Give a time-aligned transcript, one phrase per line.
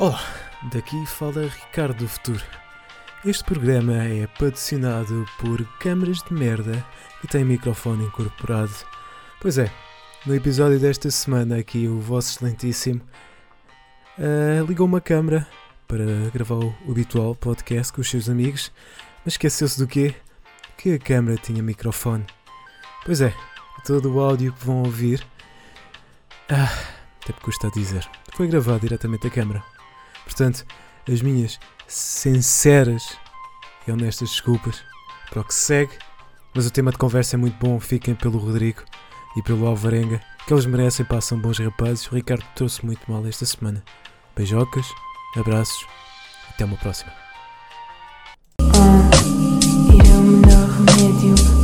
[0.00, 0.18] Olá,
[0.72, 2.42] daqui fala Ricardo do Futuro.
[3.22, 6.82] Este programa é patrocinado por câmaras de merda
[7.20, 8.72] que têm microfone incorporado.
[9.42, 9.70] Pois é,
[10.24, 13.02] no episódio desta semana aqui o vosso excelentíssimo
[14.16, 15.46] uh, ligou uma câmara
[15.86, 18.72] para gravar o habitual podcast com os seus amigos,
[19.22, 20.14] mas esqueceu-se do quê?
[20.78, 22.24] Que a câmara tinha microfone.
[23.04, 23.34] Pois é,
[23.84, 25.22] todo o áudio que vão ouvir,
[26.48, 26.72] ah,
[27.22, 29.62] até me custa dizer, foi gravado diretamente da câmara.
[30.24, 30.64] Portanto,
[31.10, 33.16] as minhas sinceras
[33.86, 34.82] e honestas desculpas
[35.30, 35.92] para o que segue,
[36.54, 38.82] mas o tema de conversa é muito bom, fiquem pelo Rodrigo
[39.36, 42.06] e pelo Alvarenga, que eles merecem, passam bons rapazes.
[42.10, 43.82] O Ricardo trouxe muito mal esta semana.
[44.36, 44.86] Beijocas,
[45.36, 45.86] abraços,
[46.48, 47.12] até uma próxima.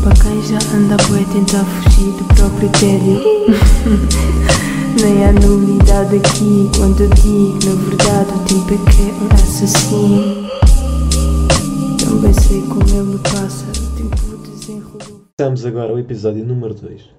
[0.02, 3.20] Para quem já anda a tentar fugir do próprio tédio.
[5.00, 9.26] Nem há novidade aqui quando eu digo, na verdade, o tipo é que é um
[9.34, 10.46] assassino.
[12.04, 15.22] Também sei como ele passa, o tempo desenrolou.
[15.30, 17.10] Estamos agora ao episódio número 2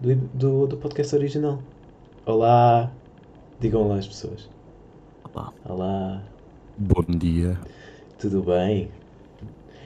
[0.00, 1.58] do, do, do podcast original.
[2.24, 2.90] Olá!
[3.60, 4.48] Digam olá as pessoas.
[5.34, 5.52] Olá.
[5.68, 6.22] Olá!
[6.76, 7.58] Bom dia.
[8.18, 8.88] Tudo bem?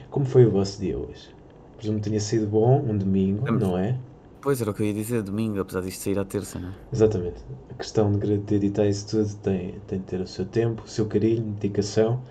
[0.09, 1.29] Como foi o vosso dia hoje?
[1.77, 3.57] Presumo que tenha sido bom, um domingo, Hum.
[3.59, 3.95] não é?
[4.43, 6.73] Pois era o que eu ia dizer, domingo, apesar disto sair à terça, não é?
[6.91, 7.41] Exatamente.
[7.69, 10.87] A questão de de editar isso tudo tem, tem de ter o seu tempo, o
[10.87, 12.21] seu carinho, dedicação.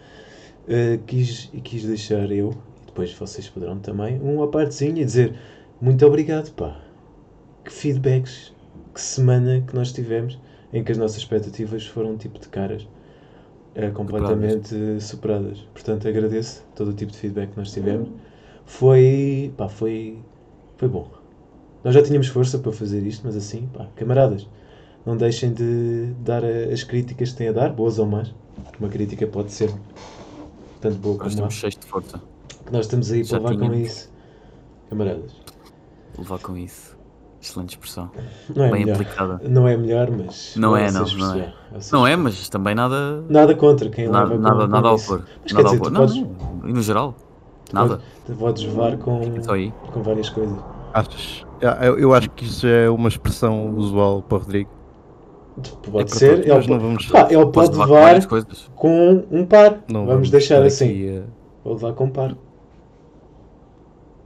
[0.69, 2.51] Uh, quis, e quis deixar eu,
[2.83, 5.35] e depois vocês poderão também, uma partezinha e dizer
[5.81, 6.79] muito obrigado, pá.
[7.65, 8.53] Que feedbacks,
[8.95, 10.39] que semana que nós tivemos
[10.71, 12.83] em que as nossas expectativas foram tipo de caras
[13.75, 15.61] uh, completamente superadas.
[15.73, 18.11] Portanto, agradeço todo o tipo de feedback que nós tivemos.
[18.67, 20.19] Foi, pá, foi,
[20.77, 21.22] foi bom.
[21.85, 24.49] Nós já tínhamos força para fazer isto, mas assim, pá, camaradas,
[25.05, 28.33] não deixem de dar as críticas que têm a dar, boas ou más.
[28.79, 29.73] Uma crítica pode ser
[30.81, 31.49] tanto boa Nós como má.
[31.49, 32.21] estamos cheios de força.
[32.67, 33.91] Que nós estamos aí Já para levar com tínhamos.
[33.93, 34.13] isso.
[34.91, 35.33] Camaradas,
[36.19, 36.97] Levar com isso.
[37.41, 38.11] Excelente expressão.
[38.55, 38.95] não é Bem melhor.
[38.95, 39.41] aplicada.
[39.49, 40.55] Não é melhor, mas.
[40.57, 41.53] Não é, não, não é.
[41.91, 43.25] Não é, mas também nada.
[43.29, 45.25] Nada contra quem Nada, leva com, nada, com nada ao pôr.
[45.43, 45.87] Mas Nada quer ao pôr.
[45.87, 46.17] tu Não, podes-
[46.63, 47.17] não, e no geral,
[47.73, 48.01] nada.
[48.39, 49.21] Podes levar com,
[49.93, 50.57] com várias coisas.
[50.93, 51.47] Achas?
[51.63, 54.71] Ah, Eu, eu acho que isso é uma expressão usual para o Rodrigo.
[55.91, 57.07] Pode para ser, ele, não pode- vamos.
[57.07, 58.27] pá, ele pode levar
[58.75, 59.81] com um par.
[59.91, 60.89] não vamos deixar estar assim.
[60.91, 61.23] aqui a-
[61.63, 62.35] Vou levar com um par.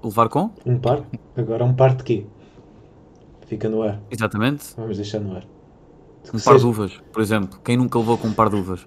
[0.03, 0.50] Levar com?
[0.65, 1.03] Um par?
[1.37, 2.26] Agora um par de quê?
[3.47, 4.00] Fica no ar.
[4.10, 4.75] Exatamente.
[4.76, 5.43] Vamos deixar no ar.
[6.28, 7.59] Um par de seja- uvas, por exemplo.
[7.65, 8.87] Quem nunca levou com um par de uvas?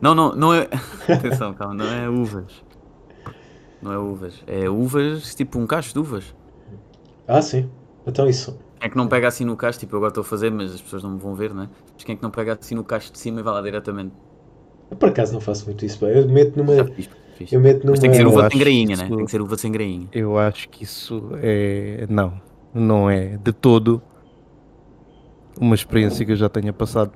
[0.00, 0.68] Não, não, não é.
[1.08, 2.62] Atenção, calma, não é uvas.
[3.80, 4.42] Não é uvas.
[4.46, 6.34] É uvas, tipo um cacho de uvas.
[7.26, 7.68] Ah, sim.
[8.06, 8.58] Então isso.
[8.78, 9.78] Quem é que não pega assim no cacho?
[9.78, 11.68] Tipo, eu agora estou a fazer, mas as pessoas não me vão ver, né?
[11.94, 14.12] Mas quem é que não pega assim no cacho de cima e vai lá diretamente?
[14.90, 15.98] Eu, por acaso não faço muito isso.
[16.00, 16.06] pá.
[16.06, 16.74] Eu meto numa.
[16.74, 17.52] Já fiz, fiz.
[17.52, 17.92] Eu meto numa.
[17.92, 19.04] Mas tem que ser uva acho sem grainha, que né?
[19.06, 20.08] isso- Tem que ser uva sem grainha.
[20.12, 22.06] Eu acho que isso é.
[22.10, 22.34] Não.
[22.74, 24.02] Não é de todo
[25.60, 27.12] uma experiência que eu já tenha passado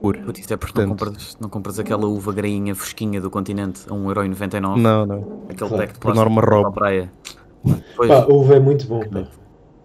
[0.00, 0.16] por.
[0.18, 3.92] Putz, Isto é porque não compras, não compras aquela uva grainha fresquinha do continente a
[3.94, 4.76] 1,99€.
[4.76, 5.42] Não, não.
[5.48, 6.74] Aquele Claro, pack de por plástico norma para a roube.
[6.74, 7.12] praia.
[7.96, 9.00] Pois, Pá, uva é muito bom.
[9.00, 9.24] Pá.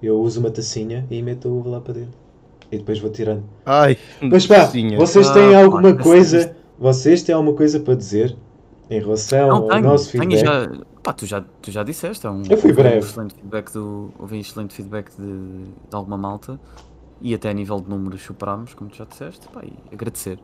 [0.01, 2.19] Eu uso uma tacinha e meto a uva lá para dentro.
[2.71, 3.43] E depois vou tirando.
[3.65, 6.55] Ai, Mas pá, sim, vocês Ah, têm pá, alguma coisa.
[6.79, 8.35] Vocês têm alguma coisa para dizer
[8.89, 10.45] em relação não, ao tenho, nosso tenho feedback?
[10.45, 10.85] já.
[11.03, 12.25] Pá, tu já, tu já disseste.
[12.25, 12.97] É um, Eu fui houve breve.
[12.97, 16.59] Um excelente feedback do, houve um excelente feedback de, de alguma malta
[17.21, 19.47] e até a nível de números superámos, como tu já disseste.
[19.49, 20.39] Pá, e agradecer.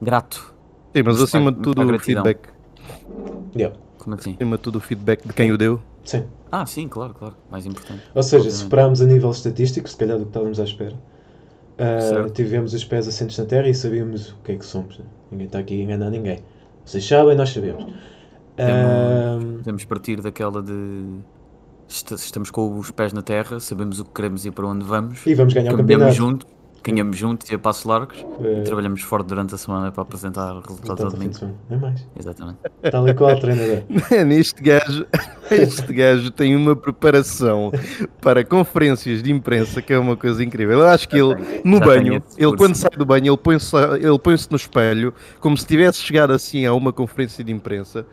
[0.00, 0.54] Grato.
[0.94, 2.48] Sim, mas acima de tudo o feedback.
[3.56, 3.76] Yeah.
[4.04, 4.34] Como assim?
[4.34, 5.80] Acima de tudo o feedback de quem o deu.
[6.04, 6.24] Sim.
[6.52, 7.34] Ah, sim, claro, claro.
[7.50, 8.02] Mais importante.
[8.14, 8.62] Ou seja, Obviamente.
[8.62, 10.94] superámos a nível estatístico, se calhar do que estávamos à espera.
[11.76, 12.32] Certo.
[12.34, 14.96] tivemos os pés assentos na terra e sabíamos o que é que somos.
[14.98, 15.04] né?
[15.32, 16.38] Ninguém está aqui a enganar ninguém.
[16.84, 17.92] Vocês sabem, nós sabemos.
[18.58, 20.72] Ah, Podemos partir daquela de.
[21.88, 25.26] est- Estamos com os pés na terra, sabemos o que queremos e para onde vamos.
[25.26, 26.12] e vamos ganhar o campeonato.
[26.12, 26.46] juntos,
[26.84, 28.24] caminhamos juntos e a passos largos.
[28.40, 31.56] Ah, E trabalhamos forte durante a semana para apresentar resultados ao de domingo.
[31.70, 32.06] É mais.
[32.16, 32.58] Exatamente.
[32.92, 33.82] Tal e qual, treinador.
[34.38, 35.06] este gajo,
[35.50, 37.72] este gajo tem uma preparação
[38.20, 40.78] para conferências de imprensa que é uma coisa incrível.
[40.78, 44.18] Eu acho que ele, no Já banho, ele quando sai do banho, ele põe-se ele
[44.18, 48.06] põe no espelho, como se tivesse chegado assim a uma conferência de imprensa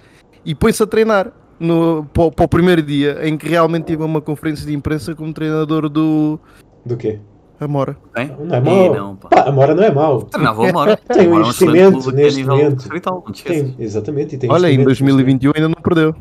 [0.46, 1.31] e põe-se a treinar.
[1.60, 5.13] No, para, o- para o primeiro dia em que realmente tive uma conferência de imprensa
[5.13, 6.40] como treinador do
[6.84, 7.19] Do quê?
[7.66, 7.98] Amora.
[8.13, 8.36] Bem?
[8.40, 8.96] Não é mau.
[8.96, 9.30] não, pá.
[9.30, 10.24] Pá, a Mora não é mau.
[10.24, 10.98] Treinava o Amora.
[10.98, 12.90] Tem um Amora é excelente investimento clube aqui a neste nível momento.
[13.06, 13.22] não.
[13.22, 14.36] Tem, exatamente.
[14.36, 16.16] E tem Olha, em investimento neste 2021 ainda não perdeu.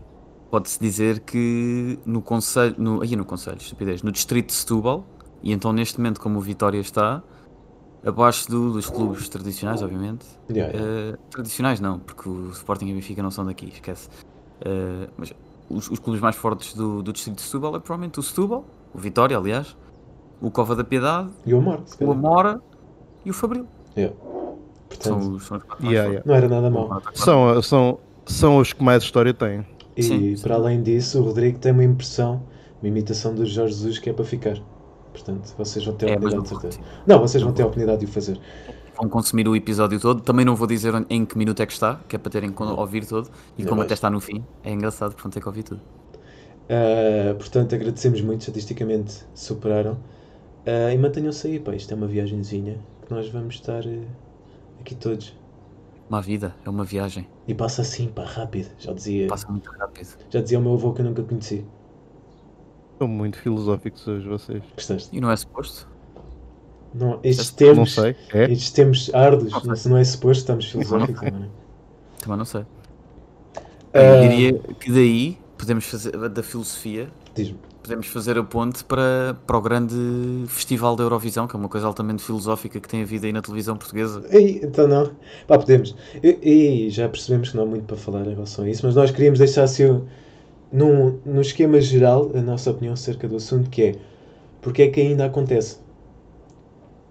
[0.50, 5.04] Pode-se dizer que no Conselho, no, aí no Conselho, estupidez, no Distrito de Setúbal,
[5.42, 7.22] e então neste momento como o Vitória está,
[8.04, 10.26] abaixo do- dos clubes tradicionais, obviamente.
[10.50, 11.12] Yeah, yeah.
[11.12, 14.08] Eh, tradicionais não, porque o Sporting e o Benfica não são daqui, esquece.
[14.64, 15.32] Eh, mas
[15.68, 18.98] os, os clubes mais fortes do, do distrito de Setúbal é provavelmente o Setúbal, o
[18.98, 19.76] Vitória, aliás,
[20.40, 22.10] o Cova da Piedade, E o Amor, o.
[22.10, 22.60] Amora
[23.24, 23.68] e o Fabril.
[23.96, 24.16] Yeah.
[24.98, 26.24] São Portanto, os, são os quatro mais Yeah, fortes.
[26.24, 26.96] não era nada mau.
[27.14, 29.66] São, são, são os que mais história têm.
[29.96, 32.48] E Sim, para além disso, o Rodrigo tem uma impressão,
[32.82, 34.56] uma imitação do Jorge Jesus que é para ficar.
[35.12, 36.80] Portanto, vocês vão ter a É, mas oportunidade não de certeza.
[37.06, 38.40] Não, vocês vão ter a oportunidade de o fazer.
[38.96, 40.22] vão consumir o episódio todo.
[40.22, 42.62] Também não vou dizer em que minuto é que está, que é para terem que
[42.62, 43.30] ouvir todo.
[43.58, 43.88] E Ainda como mais.
[43.88, 45.82] até está no fim, é engraçado vão ter que ouvir tudo.
[46.68, 49.98] Ah, portanto, agradecemos muito, estatisticamente superaram.
[50.66, 51.74] Ah, e mantenham-se aí, pá.
[51.74, 54.02] Isto é uma viagenzinha que nós vamos estar eh,
[54.80, 55.34] aqui todos.
[56.08, 57.26] Uma vida, é uma viagem.
[57.46, 58.68] E passa assim, pá, rápido.
[58.78, 60.08] Já dizia, Passa muito rápido.
[60.28, 61.64] já dizia o meu avô que eu nunca conheci.
[62.98, 64.62] São muito filosóficos hoje vocês.
[64.74, 65.16] Gostaste?
[65.16, 65.88] E não é suposto?
[66.92, 68.16] Não, estes Não tempos, sei.
[68.34, 68.50] É?
[68.50, 71.48] estes tempos árduos, Não não, se não é suposto, estamos filosóficos agora.
[72.18, 72.66] Também não sei.
[73.94, 77.58] Ah, Eu diria que daí podemos fazer, da filosofia, Diz-me.
[77.82, 79.94] Podemos fazer a ponte para, para o grande
[80.48, 83.76] Festival da Eurovisão, que é uma coisa altamente filosófica que tem havido aí na televisão
[83.76, 84.24] portuguesa.
[84.30, 85.14] Ei, então não.
[85.46, 85.94] Pá, podemos.
[86.22, 88.94] E, e já percebemos que não há muito para falar em relação a isso, mas
[88.94, 89.84] nós queríamos deixar assim,
[90.72, 93.96] num, num esquema geral, a nossa opinião acerca do assunto, que é
[94.62, 95.78] porque é que ainda acontece.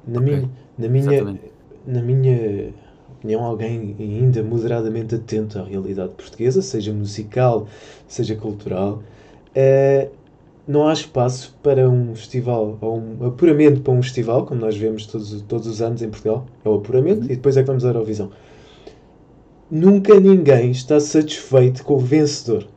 [0.05, 1.53] Na Ok, minha, na minha, exatamente.
[1.85, 2.73] na minha
[3.09, 7.67] opinião, alguém ainda moderadamente atento à realidade portuguesa, seja musical,
[8.07, 9.03] seja cultural,
[9.55, 10.09] eh,
[10.69, 15.05] não há espaço para um festival, ou um apuramento para um festival, como nós vemos
[15.07, 16.45] todos, todos os anos em Portugal.
[16.63, 18.31] É o apuramento e depois é que vamos à Eurovisão.
[19.71, 22.67] Nunca ninguém está satisfeito com o vencedor.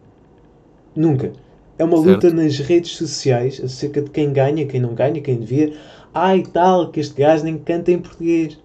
[0.96, 1.32] Nunca.
[1.78, 2.36] É uma luta Certo.
[2.36, 5.74] nas redes sociais acerca de quem ganha, quem não ganha, quem devia.
[6.14, 8.58] Ai tal, que este gajo nem canta em português.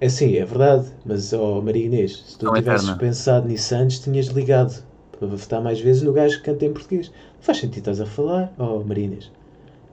[0.00, 2.96] É sim, é verdade, mas oh, Maria Inês, se tu Não é tivesses eterna.
[2.98, 4.82] pensado nisso antes, tinhas ligado
[5.12, 7.10] para votar mais vezes no gajo que canta em português.
[7.40, 9.30] Faz sentido estás a falar, oh Maria Inês.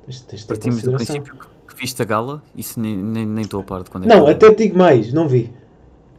[0.06, 3.44] Tens, tens de ter Partimos do princípio que- viste a gala, isso nem nem- nem
[3.44, 5.52] estou a par de quando é Não, até digo mais, não vi.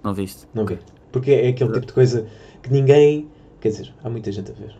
[0.04, 0.46] não viste.
[0.54, 0.78] Não vi.
[1.10, 2.26] Porque é aquele tipo de coisa
[2.62, 3.28] que ninguém.
[3.60, 4.74] Quer dizer, há muita gente a ver.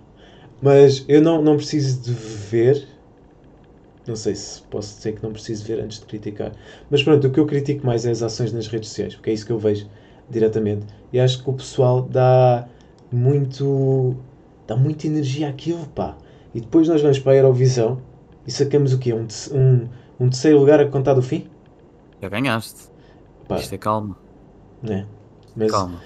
[0.63, 2.87] Mas eu não, não preciso de ver.
[4.07, 6.53] Não sei se posso dizer que não preciso ver antes de criticar.
[6.91, 9.33] Mas pronto, o que eu critico mais é as ações nas redes sociais, porque é
[9.33, 9.87] isso que eu vejo
[10.31, 10.87] diretamente.
[11.13, 12.67] E acho que o pessoal dá
[13.11, 14.15] muito.
[14.67, 16.17] dá muita energia àquilo, pá.
[16.55, 18.01] E depois nós vamos para a Eurovisão
[18.47, 19.13] e sacamos o quê?
[19.13, 19.89] Um, um,
[20.21, 21.47] um terceiro lugar a contar do fim?
[22.21, 22.89] Já ganhaste.
[23.47, 24.17] Pá, Isto é calma.
[24.83, 25.07] né?
[25.57, 26.01] Mas Calma.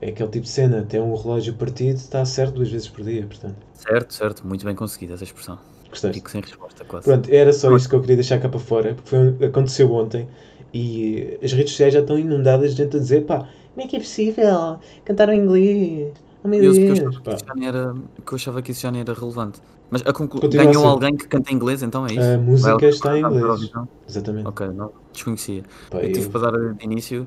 [0.00, 3.24] é aquele tipo de cena, tem um relógio partido, está certo duas vezes por dia,
[3.26, 3.56] portanto.
[3.74, 4.46] Certo, certo.
[4.46, 5.58] Muito bem conseguida essa expressão.
[5.90, 6.16] Gostaste?
[6.18, 7.04] Fico sem resposta, quase.
[7.06, 10.26] Pronto, era só isso que eu queria deixar cá para fora, porque foi, aconteceu ontem
[10.74, 13.96] e as redes sociais já estão inundadas de gente a dizer pá, como é que
[13.96, 16.12] é possível cantar em inglês?
[16.46, 17.94] Oh meu Eu, que eu Deus, achava que isso já nem era,
[18.24, 19.60] que eu achava que isso já nem era relevante.
[19.90, 20.48] Mas a conclu...
[20.48, 20.88] Ganhou ser.
[20.88, 22.20] alguém que canta em inglês, então é isso?
[22.20, 23.42] A música Vai- está em inglês.
[23.42, 23.88] Eurovisão?
[24.08, 24.46] Exatamente.
[24.46, 25.64] Ok, não, desconhecia.
[25.90, 27.26] Pá, eu tive eu- para dar de início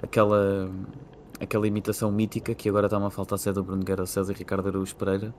[0.00, 0.70] aquela,
[1.40, 4.68] aquela imitação mítica que agora está-me a faltar ser do Bruno Guerra César e Ricardo
[4.68, 5.34] Araújo Pereira,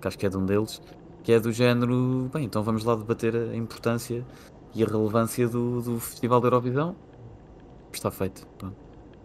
[0.00, 0.82] que acho que é de um deles,
[1.22, 4.24] que é do género, bem, então vamos lá debater a importância
[4.74, 6.96] e a relevância do, do Festival da Eurovisão.
[7.92, 8.74] Está feito, pronto.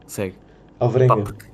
[0.06, 0.36] Segue.
[1.06, 1.24] Pá, Alvarenga.
[1.24, 1.46] porque,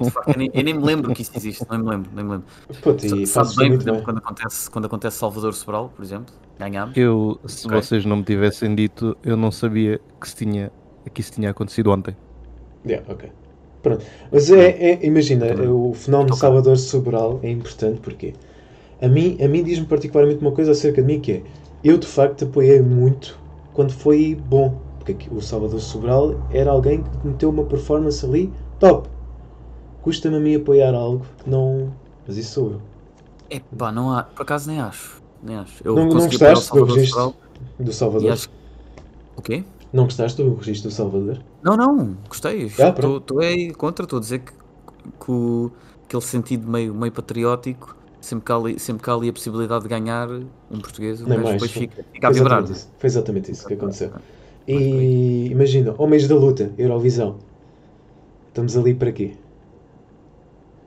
[0.00, 2.24] de facto, eu, nem, eu nem me lembro que isso existe, não me lembro, nem
[2.24, 2.46] me lembro.
[2.82, 4.04] Puta, e Sabe bem, por exemplo, bem.
[4.04, 6.96] quando acontece, quando acontece Salvador Sobral, por exemplo, ganhámos.
[6.96, 7.78] Eu, se Ok.
[7.78, 10.72] vocês não me tivessem dito, eu não sabia que, se tinha,
[11.12, 12.16] que isso tinha acontecido ontem.
[12.84, 13.30] Yeah, ok.
[13.82, 14.04] Pronto.
[14.32, 16.34] Mas é, é- imagina, o fenómeno.
[16.36, 18.34] Salvador Sobral é importante porque
[19.00, 21.42] a mim, a mim diz-me particularmente uma coisa acerca de mim que é
[21.82, 23.38] eu de facto apoiei muito
[23.72, 24.80] quando foi bom.
[24.98, 29.08] Porque o Salvador Sobral era alguém que meteu uma performance ali top.
[30.02, 31.92] Custa-me a mim apoiar algo que não.
[32.26, 32.82] Mas isso sou eu.
[33.50, 35.20] Epá, não há, por acaso nem acho.
[35.42, 35.82] Nem acho.
[35.86, 37.34] Eu Não, não gostaste do registro
[37.78, 38.32] do Salvador?
[38.32, 38.48] acho.
[39.36, 39.64] O quê?
[39.92, 41.38] Não gostaste do registro do Salvador?
[41.62, 42.66] Não, não, gostei.
[42.78, 42.88] Ah.
[42.90, 45.72] Estou é contra, estou a dizer que, que o-
[46.04, 49.82] aquele sentido meio, meio patriótico, sempre que, há ali, sempre que há ali a possibilidade
[49.82, 52.62] de ganhar um português, o gajo depois fica, fica a Foi vibrar.
[52.62, 52.88] exatamente isso.
[52.98, 54.12] Foi exatamente isso que aconteceu.
[54.66, 57.38] E imagina, Homens da Luta, Eurovisão.
[58.50, 59.36] Estamos ali para quê?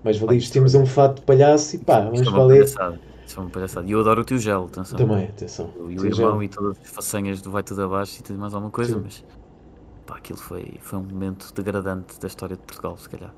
[0.03, 2.63] Mais valia Pá, vestimos um fato de palhaço e pá, vamos Isto é valer.
[2.65, 3.87] Isto é uma palhaçada.
[3.87, 4.97] E eu adoro o teu gel, atenção.
[4.97, 5.71] Também, atenção.
[5.77, 6.43] E o irmão gel.
[6.43, 9.01] e todas as façanhas do Vai Tudo Abaixo e tudo mais alguma coisa, Sim.
[9.01, 9.23] mas
[10.05, 13.33] pá, aquilo foi, foi um momento degradante da história de Portugal, se calhar.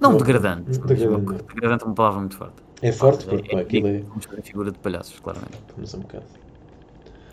[0.00, 1.22] Não, Não, degradante, mas degradante.
[1.30, 2.54] uma- degradante é uma palavra muito forte.
[2.82, 4.00] É forte Pá, porque pá, aquilo é.
[4.00, 5.58] Vamos fazer figura de palhaços, claramente.
[5.76, 6.24] Vamos um bocado.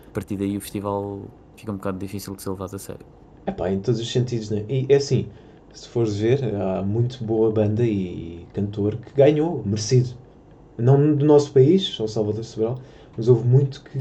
[0.06, 1.22] A partir daí o festival
[1.56, 3.04] fica um bocado difícil de ser levado a sério.
[3.44, 4.64] Epá, em todos os sentidos, né?
[4.68, 5.28] E é assim,
[5.72, 10.10] se fores ver, há muito boa banda e cantor que ganhou, merecido.
[10.78, 12.78] Não do nosso país, São Salvador Sobral,
[13.16, 13.98] mas houve muito que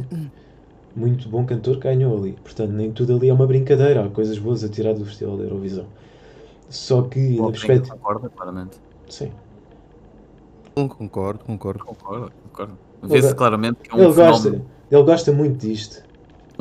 [0.95, 2.33] muito bom cantor que ganhou ali.
[2.43, 5.43] Portanto, nem tudo ali é uma brincadeira, há coisas boas a tirar do Festival da
[5.43, 5.85] Eurovisão.
[6.69, 7.95] Só que, na Bom, perspectiva.
[7.95, 8.77] Concorda, claramente.
[9.09, 9.31] Sim.
[10.75, 11.83] Concordo, concordo.
[11.83, 12.77] Concordo, concordo.
[13.03, 16.03] Vê-se claramente que é um Ele gosta, fenómeno, ele gosta muito disto.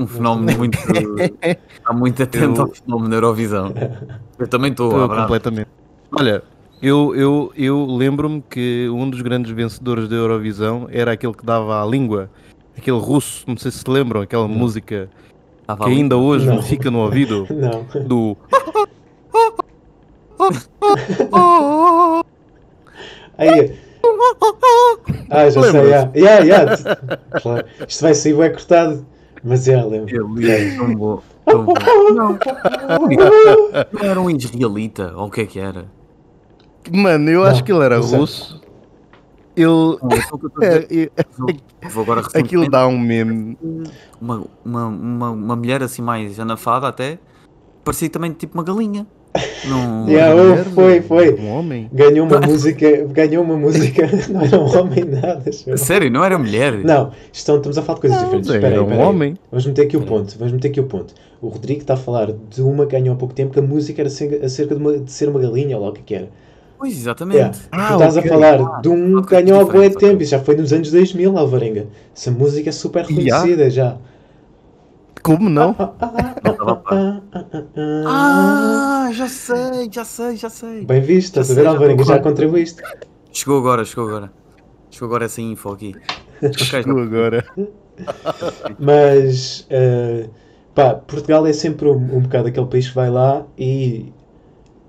[0.00, 0.78] Um fenómeno muito.
[1.42, 3.74] está muito atento Eu- ao fenómeno da Eurovisão.
[4.38, 5.68] Eu também estou, completamente.
[6.12, 6.42] Olha,
[6.82, 11.82] eu, eu, eu lembro-me que um dos grandes vencedores da Eurovisão era aquele que dava
[11.82, 12.30] a língua,
[12.76, 15.08] aquele russo, não sei se se lembram, aquela música
[15.60, 16.56] Estava que ainda hoje Não.
[16.56, 17.84] me fica no ouvido Não.
[18.06, 18.36] do.
[23.38, 23.78] Aí.
[25.30, 25.80] Ah, já sei.
[26.16, 26.76] Yeah, yeah.
[27.40, 27.64] Claro.
[27.86, 29.06] Isto vai sair, vai cortado.
[29.42, 30.38] Mas já lembro.
[30.38, 31.22] Ele é tão bom.
[31.46, 31.74] Tão bom.
[32.14, 32.38] Não,
[33.92, 35.86] não era um israelita, ou o que é que era?
[36.92, 38.60] Mano, eu Não, acho que ele era russo.
[39.56, 39.66] Ele.
[39.66, 41.12] É só o que eu estou a é, dizer.
[41.16, 41.24] é,
[41.88, 43.58] Vou- agora aquilo dá um meme.
[44.20, 47.18] uma, uma, uma, uma mulher assim mais anafada até,
[47.84, 49.06] parecia também tipo uma galinha.
[49.68, 51.34] Não, Yeah, oh, Mulher, foi, foi.
[51.34, 51.88] Um homem.
[51.92, 53.06] Ganhou uma música.
[53.06, 54.08] Ganhou uma música.
[54.28, 55.52] Não era um homem nada.
[55.52, 55.76] senhor.
[55.78, 56.72] Sério, não era mulher?
[56.84, 58.50] Não, estão, estamos a falar de coisas Não, diferentes.
[58.50, 59.06] era Espera aí, um aí.
[59.08, 59.36] homem.
[59.50, 60.36] Vamos meter aqui o ponto.
[60.38, 61.14] Vamos meter aqui o ponto.
[61.40, 64.02] O Rodrigo está a falar de uma que ganhou há pouco tempo que a música
[64.02, 66.28] era acerca de, uma- de ser uma galinha ou lá o que era.
[66.78, 67.36] Pois, exatamente.
[67.38, 67.58] Yeah.
[67.72, 68.30] Ah, tu estás ok.
[68.30, 70.22] a falar de um Ah, que ganhou há bué tempo.
[70.22, 71.86] Isso já foi nos anos 2000, Alvarenga.
[72.16, 73.36] Essa música é super Yeah.
[73.36, 73.96] reconhecida já.
[75.22, 75.74] Como não?
[78.06, 80.84] Ah, já sei, já sei, já sei.
[80.84, 82.82] Bem visto, estás Já a ver, sei, já contribuíste.
[83.32, 84.32] Chegou agora, chegou agora.
[84.90, 85.94] Chegou agora essa info aqui.
[86.56, 87.44] Chegou agora.
[88.78, 90.28] Mas, eh,
[90.74, 94.12] pá, Portugal é sempre um, um bocado aquele país que vai lá e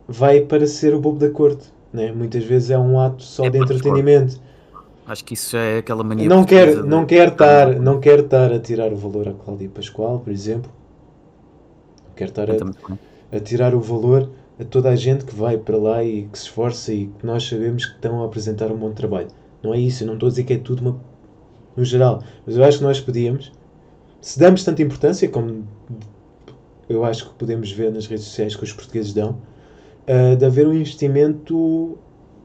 [0.08, 1.72] vai para ser o bobo da corte.
[1.94, 2.12] Né?
[2.12, 4.40] Muitas vezes é um ato só É de entretenimento.
[5.12, 6.28] Acho que isso já é aquela mania.
[6.30, 9.34] Não quer, portuguesa de- não quer estar, não quer estar a tirar o valor a
[9.34, 10.72] Cláudia Pascoal, por exemplo.
[12.08, 12.56] Não quer estar a,
[13.36, 16.46] a tirar o valor a toda a gente que vai para lá e que se
[16.46, 19.28] esforça e que nós sabemos que estão a apresentar um bom trabalho.
[19.62, 21.00] Não é isso, eu não estou a dizer que é tudo uma-
[21.76, 23.52] no geral, mas eu acho que nós podíamos,
[24.22, 25.66] se damos tanta importância como
[26.90, 29.38] eu acho que podemos ver nas redes sociais que os portugueses dão,
[30.08, 31.98] ah, de haver um investimento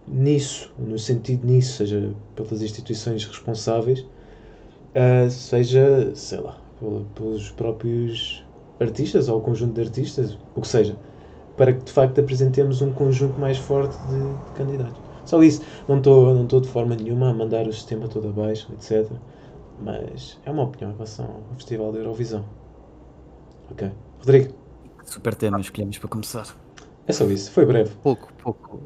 [0.09, 4.07] nisso, no sentido nisso, seja pelas instituições responsáveis,
[4.95, 8.45] ah, seja, sei lá, pel- pelos próprios
[8.81, 10.97] artistas ou o conjunto de artistas, o que seja,
[11.57, 15.01] para que de facto apresentemos um conjunto mais forte de, de candidatos.
[15.25, 18.73] Só isso, não estou não estou de forma nenhuma a mandar o sistema todo abaixo,
[18.73, 19.21] etc.
[19.79, 22.45] Mas é uma opinião em relação ao Festival da Eurovisão.
[23.71, 23.83] Ok.
[24.19, 24.55] Rodrigo,
[25.05, 26.55] Super tema escolhemos para começar.
[27.07, 27.93] é só isso, foi breve.
[28.03, 28.81] Pouco, pouco.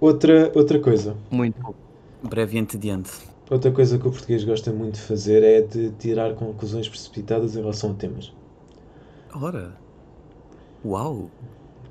[0.00, 1.78] Outra, outra coisa, Muito pouco.
[2.22, 3.10] Breve e entediante.
[3.50, 7.60] outra coisa que o português gosta muito de fazer é de tirar conclusões precipitadas em
[7.60, 8.32] relação a temas.
[9.34, 9.76] Ora.
[10.84, 11.30] Uau.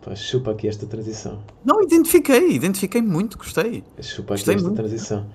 [0.01, 1.43] Pá, chupa aqui esta transição.
[1.65, 3.83] Não, identifiquei, identifiquei muito, gostei.
[4.01, 4.77] Chupa aqui Gostei esta muito.
[4.77, 5.25] transição.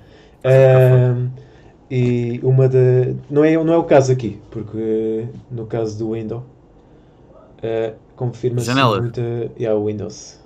[1.91, 2.79] E uma da.
[3.31, 6.43] Não é, não é o caso aqui, porque no caso do Windows
[7.63, 9.21] ah, confirma-se muita.
[9.59, 10.42] Yeah, o Windows.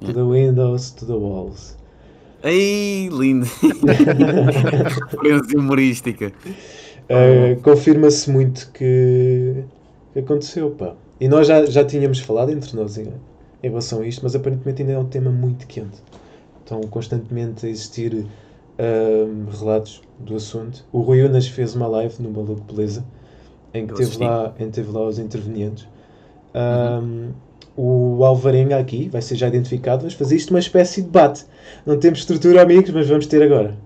[0.00, 1.76] To the Windows, to the walls.
[2.42, 3.46] Ei, lindo.
[5.10, 6.32] Referência humorística.
[7.08, 9.64] Ah, confirma-se muito que,
[10.16, 10.94] aconteceu, pá.
[11.20, 13.08] E nós já, já tínhamos falado entre nós em,
[13.62, 16.02] em relação a isto, mas aparentemente ainda é um tema muito quente.
[16.60, 18.26] Estão constantemente a existir
[18.78, 20.84] ahm, relatos do assunto.
[20.92, 23.04] O Rui Unas fez uma live no Maluco Beleza,
[23.72, 24.24] em que Eu teve assisti.
[24.24, 25.86] lá, em que teve lá os intervenientes.
[26.54, 27.32] Ahm,
[27.76, 31.44] O Alvarenga aqui vai ser já identificado, vamos fazer isto uma espécie de debate.
[31.84, 33.76] Não temos estrutura, amigos, mas vamos ter agora.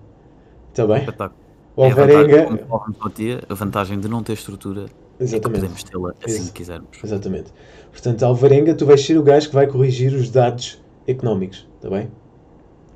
[0.69, 0.99] Está bem?
[0.99, 1.39] Espetáculo.
[1.75, 2.65] O É a vantagem, Alvarenga.
[2.69, 4.85] outro dia, a vantagem de não ter estrutura é
[5.17, 5.59] que Exatamente.
[5.61, 6.47] podemos tê-la assim Isso.
[6.47, 6.89] que quisermos.
[7.03, 7.53] Exatamente.
[7.91, 12.11] Portanto, Alvarenga, tu vais ser o gajo que vai corrigir os dados económicos, está bem?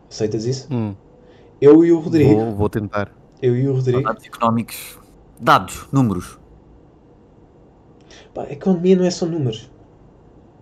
[0.10, 0.68] Aceitas isso?
[0.72, 0.94] Hum,
[1.60, 3.12] Eu e o Rodrigo, vou, vou tentar.
[3.42, 5.00] eu e o Rodrigo, Dados económicos,
[5.40, 6.38] dados, números.
[8.34, 9.72] pá, a economia não é só números.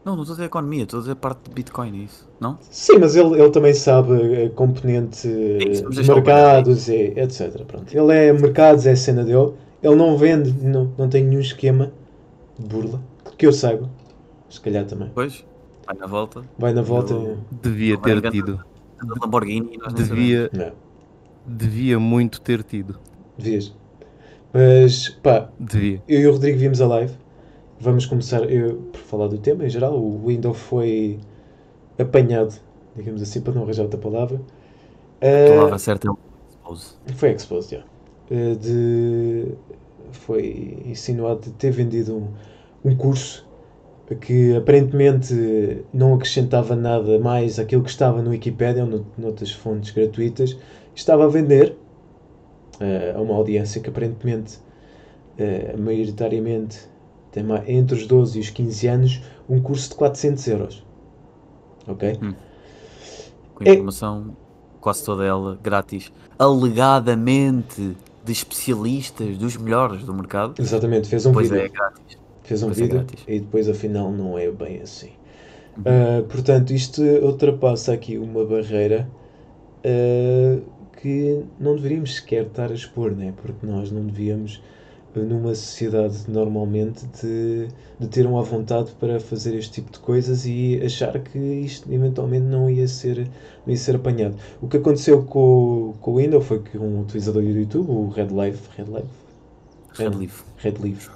[0.04, 2.28] Não, não estou a dizer economia, estou a dizer parte de Bitcoin e isso.
[2.40, 2.58] Não?
[2.70, 7.64] Sim, mas ele, ele também sabe a componente isso, eh, de mercados, e etc.
[7.66, 7.96] Pronto.
[7.96, 9.54] Ele é mercados, é a cena dele.
[9.84, 11.92] Ele não vende, não, não tem nenhum esquema
[12.58, 13.00] de burla,
[13.38, 13.90] que eu saiba.
[14.50, 15.08] Se calhar também.
[15.08, 15.46] Depois,
[15.86, 17.14] vai na volta, Vai na volta.
[17.14, 18.60] Eu- Devia ter tido.
[19.04, 20.72] de Lamborghini Devia, Não,
[21.46, 23.00] devia muito ter tido.
[23.38, 23.74] devias.
[24.54, 26.02] Mas, pá, Devia.
[26.08, 27.14] eu e o Rodrigo vimos a live
[27.82, 29.96] vamos começar eu, por falar do tema em geral.
[30.02, 31.20] O Windows foi
[32.00, 32.56] apanhado,
[32.96, 34.42] digamos assim, para não arranjar outra palavra.
[35.36, 36.18] A Uh, palavra certa é o
[36.50, 36.96] expose.
[37.16, 37.86] foi exposed, já.
[38.30, 39.58] Uh, de,
[40.12, 42.34] foi insinuado de ter vendido um,
[42.84, 43.50] um curso
[44.22, 45.34] que aparentemente
[45.94, 50.58] não acrescentava nada mais àquilo que estava no Wikipedia ou no, noutras fontes gratuitas.
[50.96, 51.80] Estava a vender
[52.80, 54.60] uh, a uma audiência que aparentemente,
[55.40, 56.80] uh, maioritariamente,
[57.32, 60.84] tem entre os 12 e os 15 anos, um curso de 400 euros.
[61.88, 62.20] Ok?
[63.56, 64.36] Com É- informação,
[64.80, 70.56] quase toda ela grátis, alegadamente de especialistas dos melhores do mercado.
[70.60, 71.66] Exatamente, fez um Pois vídeo.
[71.66, 72.18] é, grátis.
[72.44, 73.24] fez um Pois é vídeo grátis.
[73.28, 75.12] e depois afinal não é bem assim.
[75.78, 75.84] Uhum.
[75.86, 79.08] Ah, portanto, isto ultrapassa aqui uma barreira
[79.86, 80.60] ah,
[81.02, 83.34] que não deveríamos sequer estar a expor, né?
[83.42, 84.62] porque nós não devíamos,
[85.20, 87.68] numa sociedade normalmente, de,
[88.00, 92.46] de ter uma vontade para fazer este tipo de coisas e achar que isto eventualmente
[92.46, 93.18] não ia ser,
[93.66, 94.36] não ia ser apanhado.
[94.62, 98.10] O que aconteceu com, o- com o Windows foi que um utilizador do YouTube, o
[98.10, 99.10] Red Live, Red Live,
[99.98, 100.44] Red Leaf.
[100.58, 101.10] Red Leaf.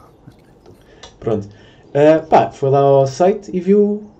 [1.20, 1.48] Pronto.
[1.94, 4.12] Ah, pá, foi lá ao site e viu.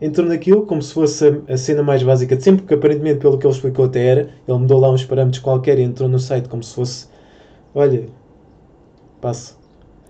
[0.00, 3.38] Entrou naquilo como se fosse a, a cena mais básica de sempre, porque aparentemente, pelo
[3.38, 4.20] que ele explicou, até era.
[4.46, 7.08] Ele mudou lá uns parâmetros qualquer e entrou no site como se fosse.
[7.74, 8.08] Olha.
[9.20, 9.54] Passa.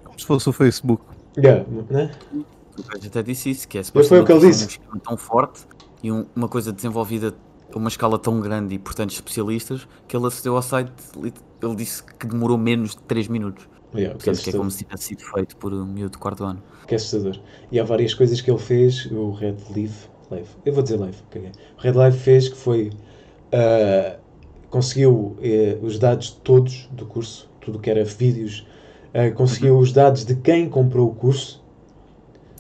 [0.05, 1.03] Como se fosse o Facebook.
[1.37, 2.11] Yeah, né?
[2.33, 4.79] O gajo até disse isso, que é foi o que ele disse.
[4.95, 5.61] um tão forte
[6.03, 7.35] e um- uma coisa desenvolvida
[7.73, 10.93] a uma escala tão grande e, portanto, especialistas, que ele acedeu ao site,
[11.63, 13.69] ele disse que demorou menos de 3 minutos.
[13.95, 16.45] Yeah, que, é que é como se tivesse sido feito por um miúdo de quarto
[16.45, 16.63] ano.
[16.87, 17.39] que é assustador.
[17.73, 20.09] E há várias coisas que ele fez, o Red Leaf.
[20.31, 20.49] Live.
[20.65, 21.17] Eu vou dizer live.
[21.31, 21.53] caguei.
[21.79, 22.91] O Red Live fez que foi.
[23.53, 24.19] ah,
[24.71, 28.67] conseguiu eh, os dados todos do curso, tudo que era vídeos,
[29.15, 29.81] ah, conseguiu Uhum.
[29.81, 31.63] os dados de quem comprou o curso.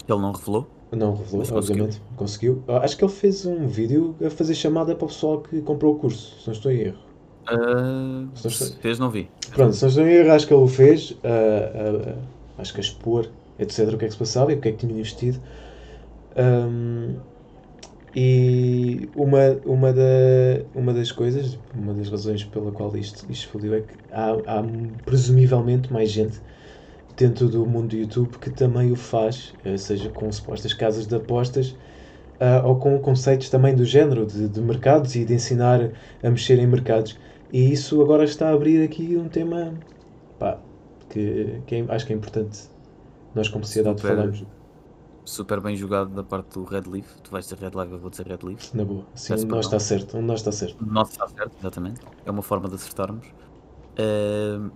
[0.09, 0.67] Ele não revelou?
[0.90, 1.85] Não revelou, Mas conseguiu.
[1.85, 2.02] obviamente.
[2.17, 2.62] Conseguiu.
[2.69, 5.95] Ah, Acho que ele fez um vídeo a fazer chamada para o pessoal que comprou
[5.95, 6.99] o curso, se não estou em erro.
[7.47, 8.69] Ah, Só sei.
[8.69, 9.30] se fez, não vi.
[9.54, 11.17] Pronto, se não estou em erro, acho que ele o fez.
[11.25, 12.15] ah,
[12.58, 14.73] acho que a expor, etc., o que é que se passava e o que é
[14.73, 15.39] que tinha investido.
[16.37, 17.17] Ahm,
[18.14, 20.02] e uma, uma, da,
[20.75, 24.64] uma das coisas, uma das razões pela qual isto, isto explodiu é que há, há
[25.04, 26.42] presumivelmente mais gente
[27.16, 31.16] dentro do mundo do YouTube que também o faz, eh, seja com supostas casas de
[31.16, 31.76] apostas
[32.40, 35.92] ah, ou com conceitos também do género de, de mercados e de ensinar
[36.23, 37.18] a mexer em mercados.
[37.50, 39.82] E isso agora está a abrir aqui um tema
[40.38, 40.64] pá,
[41.08, 42.71] que, que é- acho que é importante
[43.34, 44.44] nós como sociedade falarmos
[45.28, 47.06] Super bem jogado da parte do Red Leaf.
[47.23, 48.75] Tu vais dizer Red Live, eu vou dizer Red Leaf.
[48.75, 49.04] na boa.
[49.14, 50.86] Assim, Peço onde nós está certo, onde nós está certo.
[50.86, 52.00] Nossa, está certo, exatamente.
[52.25, 53.26] É uma forma de acertarmos.
[53.99, 54.71] Ah,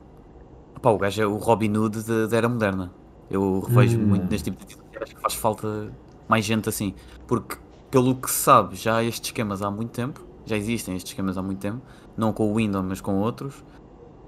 [0.80, 2.92] pá, o gajo é o Robin Hood da era moderna.
[3.30, 4.06] Eu revejo Hum.
[4.06, 4.86] muito neste tipo de título.
[5.00, 5.90] Acho que faz falta
[6.28, 6.94] mais gente assim.
[7.26, 7.56] Porque,
[7.90, 10.20] pelo que se sabe, já há estes esquemas há muito tempo.
[10.44, 11.80] Já existem estes esquemas há muito tempo.
[12.16, 13.64] Não com o Windows, mas com outros.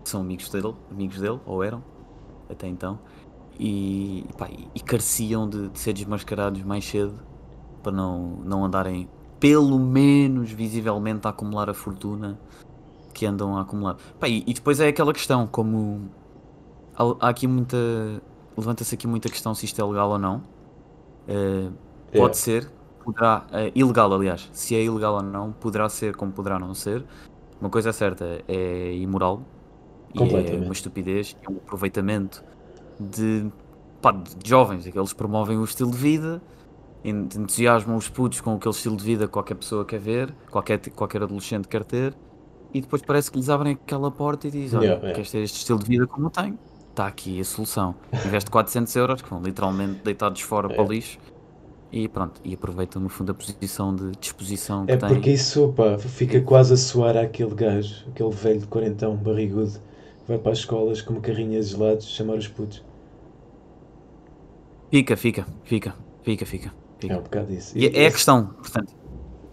[0.02, 1.82] Que são amigos dele, amigos dele, ou eram,
[2.48, 2.98] até então.
[3.58, 7.14] E, pá, e- careciam de, de ser desmascarados mais cedo.
[7.82, 12.38] Para não, não andarem, pelo menos visivelmente, a acumular a fortuna
[13.12, 13.96] que andam a acumular.
[14.18, 16.10] Pá, e, e depois é aquela questão, como
[16.96, 17.76] há, há aqui muita.
[18.56, 20.42] Levanta-se aqui muita questão se isto é legal ou não.
[21.26, 21.70] É.
[22.16, 22.70] Pode ser,
[23.04, 23.44] poderá.
[23.52, 24.48] eh, ilegal, aliás.
[24.52, 27.04] Se é ilegal ou não, poderá ser como poderá não ser.
[27.60, 29.42] Uma coisa é certa, é imoral.
[30.14, 32.44] E é uma estupidez, é um aproveitamento
[32.98, 33.46] de,
[34.02, 34.86] pá, de jovens.
[34.86, 36.42] é que Eles promovem o estilo de vida,
[37.04, 40.78] en- entusiasmam os putos com aquele estilo de vida que qualquer pessoa quer ver, qualquer,
[40.90, 42.14] qualquer adolescente quer ter.
[42.72, 45.14] E depois parece que lhes abrem aquela porta e dizem: Olha, Yeah, yeah.
[45.14, 46.58] queres ter este estilo de vida como eu tenho?
[46.90, 47.94] Está aqui a solução.
[48.24, 50.88] Investe 400 euros, que vão literalmente deitados fora para o É.
[50.88, 51.18] lixo.
[51.92, 55.08] E pronto, e aproveitam no fundo a posição de disposição que É têm.
[55.08, 59.74] porque isso pá, fica quase a soar àquele gajo, aquele velho de quarentão, barrigudo,
[60.26, 62.82] vai para as escolas com uma carrinha de gelados chamar os putos.
[64.90, 66.72] Fica, fica, fica, fica, fica.
[66.98, 67.14] fica.
[67.14, 67.76] É um bocado isso.
[67.76, 68.94] E é a questão, portanto,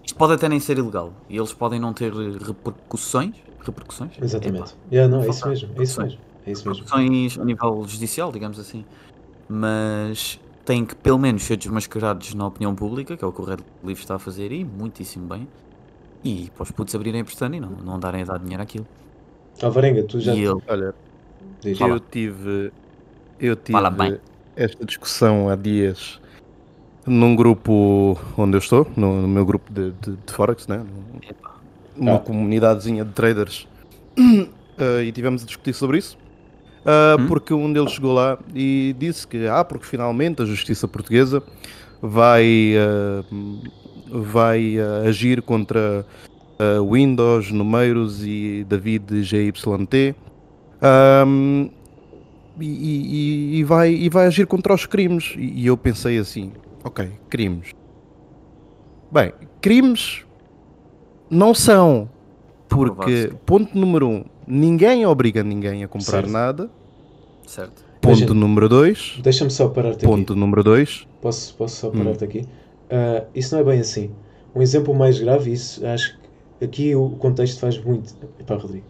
[0.03, 3.35] isto pode até nem ser ilegal e eles podem não ter repercussões.
[3.59, 4.11] Repercussões?
[4.21, 4.75] Exatamente.
[4.91, 6.19] Yeah, não, é isso mesmo, é isso mesmo.
[6.45, 6.83] É isso mesmo.
[6.83, 8.83] repercussões a nível judicial, digamos assim.
[9.47, 13.43] Mas têm que pelo menos ser desmascarados na opinião pública, que é o que o
[13.43, 15.47] Red Leaf está a fazer e muitíssimo bem.
[16.23, 18.87] E para os putos abrirem a pestana e não, não andarem a dar dinheiro àquilo.
[19.61, 20.93] Alvarenga, tu já E ele, Olha,
[21.61, 21.79] diz.
[21.79, 22.71] Eu tive,
[23.39, 24.19] eu tive Fala
[24.55, 26.19] esta discussão há dias
[27.05, 30.85] num grupo onde eu estou, no, no meu grupo de, de, de Forex, né?
[31.95, 32.19] uma Ah.
[32.19, 33.67] comunidadezinha de traders,
[34.77, 36.17] Eh, e tivemos a discutir sobre isso.
[36.85, 37.27] ah, Hum?
[37.27, 41.43] porque um deles chegou lá e disse que, ah, porque finalmente a justiça portuguesa
[42.01, 43.23] vai, ah,
[44.09, 46.03] vai agir contra
[46.61, 50.15] ah, Windows, Numeiros e David GYT
[50.81, 51.69] ahm,
[52.59, 55.33] e, e- e vai, e vai agir contra os crimes.
[55.37, 56.51] E, e eu pensei assim,
[56.83, 57.71] ok, crimes.
[59.11, 60.23] Bem, crimes
[61.29, 62.09] não são,
[62.69, 66.29] porque, ponto número um, ninguém obriga ninguém a comprar Certo.
[66.31, 66.69] nada.
[67.47, 67.83] Certo.
[67.99, 70.05] Ponto Deixa- número dois, Deixa-me só parar-te aqui.
[70.05, 71.91] ponto número dois, Posso, posso só Hum.
[71.91, 72.45] parar-te aqui?
[72.89, 74.09] Ah, isso não é bem assim.
[74.55, 76.20] Um exemplo mais grave, isso acho que
[76.63, 78.13] aqui o contexto faz muito.
[78.39, 78.85] Epá, Rodrigo.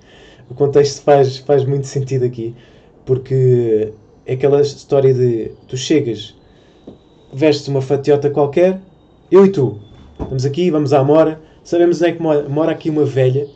[0.50, 2.56] O contexto faz, faz muito sentido aqui,
[3.06, 3.94] porque
[4.26, 6.36] é aquela história de tu chegas,
[7.34, 8.82] vestes uma fatiota qualquer,
[9.32, 9.80] eu e tu,
[10.20, 13.48] estamos aqui, vamos à mora, sabemos onde é que mora, mora aqui uma velha.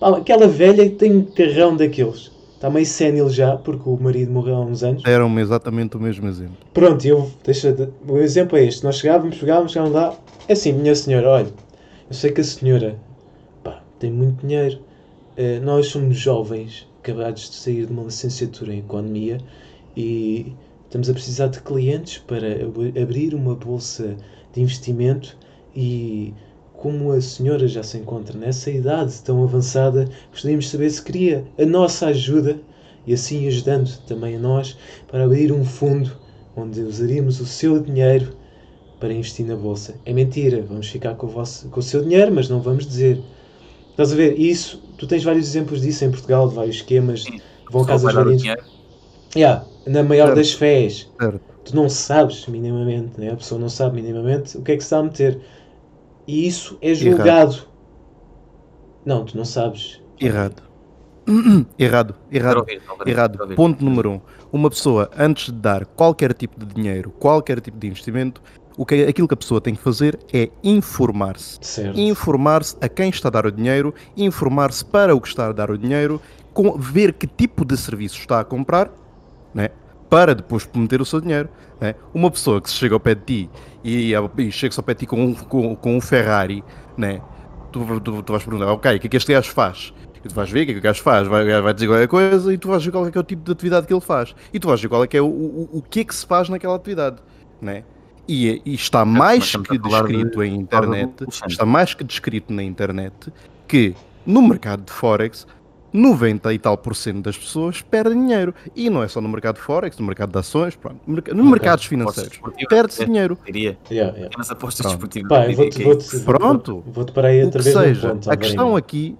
[0.00, 2.30] Aquela velha tem um carrão daqueles.
[2.54, 5.02] Está meio sénil já, porque o marido morreu há uns anos.
[5.02, 6.56] deram-me exatamente o mesmo exemplo.
[6.72, 8.82] Pronto, eu deixa de- o exemplo é este.
[8.84, 10.14] Nós chegávamos, pegávamos, chegávamos lá.
[10.48, 11.48] É assim, minha senhora, olha,
[12.08, 12.98] eu sei que a senhora
[13.98, 14.80] tem muito dinheiro.
[15.36, 19.38] Eh, nós somos jovens, acabados de sair de uma licenciatura em economia
[19.96, 24.16] e estamos a precisar de clientes para ab- abrir uma bolsa
[24.52, 25.36] de investimento
[25.74, 26.34] e
[26.72, 31.44] como a senhora já se encontra nessa idade tão avançada, gostaríamos de saber se queria
[31.58, 32.60] a nossa ajuda
[33.06, 34.76] e assim ajudando também a nós
[35.08, 36.12] para abrir um fundo
[36.54, 38.36] onde usaríamos o seu dinheiro
[38.98, 40.00] para investir na bolsa.
[40.04, 43.22] É mentira, vamos ficar com o, vosso, com o seu dinheiro, mas não vamos dizer.
[43.96, 44.38] Estás a ver?
[44.38, 47.22] E Isso, tu tens vários exemplos disso em Portugal, de vários esquemas.
[47.22, 47.40] Sim.
[47.70, 48.62] Vão a casas dinheiro.
[49.34, 50.36] Yeah, na maior Certo.
[50.36, 51.40] das fés, Certo.
[51.64, 53.32] tu não sabes minimamente, né?
[53.32, 55.40] a pessoa não sabe minimamente o que é que se está a meter.
[56.26, 57.56] E isso é julgado.
[59.04, 60.00] Não, tu não sabes.
[60.20, 60.62] Errado.
[61.78, 62.66] errado, errado.
[63.06, 63.54] Errado.
[63.56, 64.20] Ponto número um.
[64.52, 68.42] Uma pessoa, antes de dar qualquer tipo de dinheiro, qualquer tipo de investimento,
[68.76, 71.58] o que, aquilo que a pessoa tem que fazer é informar-se.
[71.96, 75.70] Informar-se a quem está a dar o dinheiro, informar-se para o que está a dar
[75.70, 76.20] o dinheiro,
[76.52, 78.90] com- ver que tipo de serviço está a comprar,
[79.54, 79.70] né?
[80.10, 81.48] para depois meter o seu dinheiro.
[81.80, 81.94] né?
[82.14, 83.50] Uma pessoa que se chega ao pé de ti
[83.82, 86.62] e, e chega-se ao pé de ti com um, com, com um Ferrari,
[86.96, 87.20] né?
[87.72, 89.92] tu, tu, tu vais perguntar, ok, o que é que este gajo faz?
[90.24, 92.08] E tu vais ver o que é que o gajo faz, vai, vai dizer qualquer
[92.08, 94.00] coisa e tu vais ver qual é, que é o tipo de atividade que ele
[94.00, 94.34] faz.
[94.52, 96.24] E tu vais ver qual é que é o, o, o que é que se
[96.26, 97.16] faz naquela atividade.
[97.60, 97.84] Né?
[98.28, 101.12] E, e está mais que falar de- descrito em internet,
[101.48, 103.32] está mais que descrito na internet
[103.68, 103.94] que
[104.26, 105.46] no mercado de Forex
[105.92, 108.52] 90 e tal por cento das pessoas perdem dinheiro.
[108.74, 111.32] E não é só no mercado de Forex, no mercado de ações, pronto, no merc-
[111.32, 112.38] no mercados financeiros.
[112.68, 113.38] Perde-se é, dinheiro.
[113.46, 113.78] Diria.
[113.90, 114.26] Yeah, yeah.
[114.26, 115.06] Apenas apostas Pronto.
[115.08, 115.48] desportivas.
[115.48, 116.24] É vou isso.
[116.24, 116.84] Pronto.
[116.86, 118.30] vou parar aí outra vez seja, ponto.
[118.30, 119.16] a questão aqui,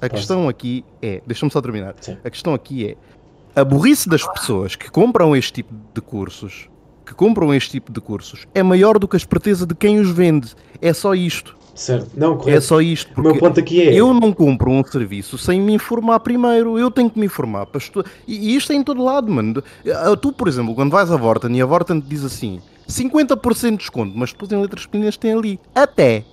[0.00, 1.94] a questão aqui é, deixa-me só terminar.
[2.00, 2.18] Sim.
[2.24, 2.96] A questão aqui é
[3.60, 6.68] a burrice das pessoas que compram este tipo de cursos,
[7.10, 10.08] que compram este tipo de cursos, é maior do que a esperteza de quem os
[10.10, 10.54] vende.
[10.80, 11.56] É só isto.
[11.74, 12.10] Certo.
[12.16, 12.62] Não, É correto.
[12.62, 13.08] só isto.
[13.16, 13.94] o meu Porque ponto aqui é.
[13.94, 16.78] eu não compro um serviço sem me informar primeiro.
[16.78, 17.66] Eu tenho que me informar.
[17.66, 18.04] Para estu...
[18.28, 19.60] e, isto é em todo lado, mano.
[19.92, 23.70] Ah, Tu, por exemplo, quando vais à Vorten e a Vorten te diz assim 50%
[23.72, 26.24] de desconto, mas depois em letras pequenas tem ali até.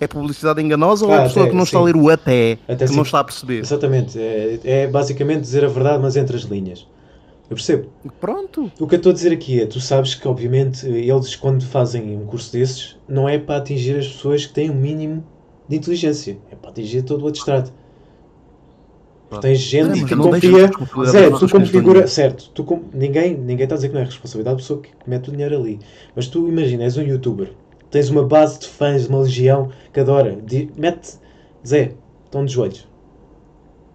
[0.00, 1.86] É publicidade enganosa ou é Ah, a pessoa até, que não está a sim.
[1.86, 2.96] ler o até, Até que sim.
[2.96, 3.58] não está a perceber?
[3.58, 4.18] Exatamente.
[4.18, 6.86] É, é basicamente dizer a verdade, mas entre as linhas.
[7.50, 7.88] Eu percebo.
[8.20, 8.70] Pronto.
[8.78, 12.16] O que eu estou a dizer aqui é, tu sabes que obviamente eles quando fazem
[12.16, 15.24] um curso desses não é para atingir as pessoas que têm um mínimo
[15.66, 17.72] de inteligência, é para atingir todo o outro estrado.
[19.30, 21.04] Porque tens gente que não deixa confia.
[21.04, 21.92] Zé, tu pessoas como que lhes dão figura.
[21.94, 22.08] dinheiro.
[22.08, 24.90] Certo, tu como, ninguém, ninguém está a dizer que não é responsabilidade da pessoa que
[25.06, 25.78] mete o dinheiro ali.
[26.16, 27.52] Mas tu imagina, és um youtuber,
[27.90, 30.38] tens uma base de fãs, uma legião que adora.
[30.42, 31.18] Di- mete.
[31.66, 31.92] Zé,
[32.24, 32.88] estão de joelhos.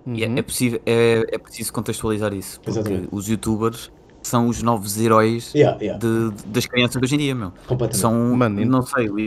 [0.05, 0.37] E é, Uhum.
[0.37, 2.59] é, possível, é, é preciso contextualizar isso.
[2.59, 3.07] Porque Exatamente.
[3.11, 7.19] os youtubers são os novos heróis Yeah, yeah, de- de- das crianças de hoje em
[7.19, 7.53] dia, meu.
[7.91, 9.17] São, Mano, não sei, o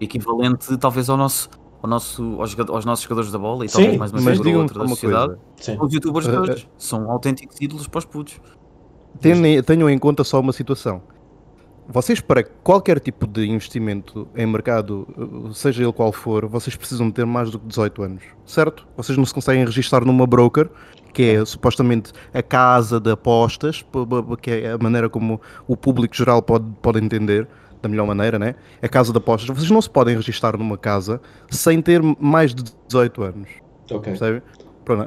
[0.00, 1.48] equivalente talvez ao nosso,
[1.82, 4.56] ao nosso, aos, aos nossos jogadores da bola e Sim, talvez mais uma Mas figura
[4.56, 5.34] ou outra da uma sociedade.
[5.80, 8.40] Os youtubers Uh, uh, todos são autênticos ídolos para os putos.
[9.20, 11.02] Tenham, tenham em conta só uma situação.
[11.90, 17.10] Vocês, para qualquer tipo de investimento em mercado, uh, seja ele qual for, vocês precisam
[17.10, 18.86] ter mais do que 18 anos, certo?
[18.94, 20.68] Vocês não se conseguem registrar numa broker,
[21.14, 23.82] que é supostamente a casa de apostas,
[24.42, 27.48] que é a maneira como o público geral pode, pode entender,
[27.80, 28.54] da melhor maneira, né?
[28.82, 29.56] A casa de apostas.
[29.56, 33.48] Vocês não se podem registrar numa casa sem ter mais de 18 anos.
[33.90, 34.12] Ok.
[34.12, 34.42] Percebe?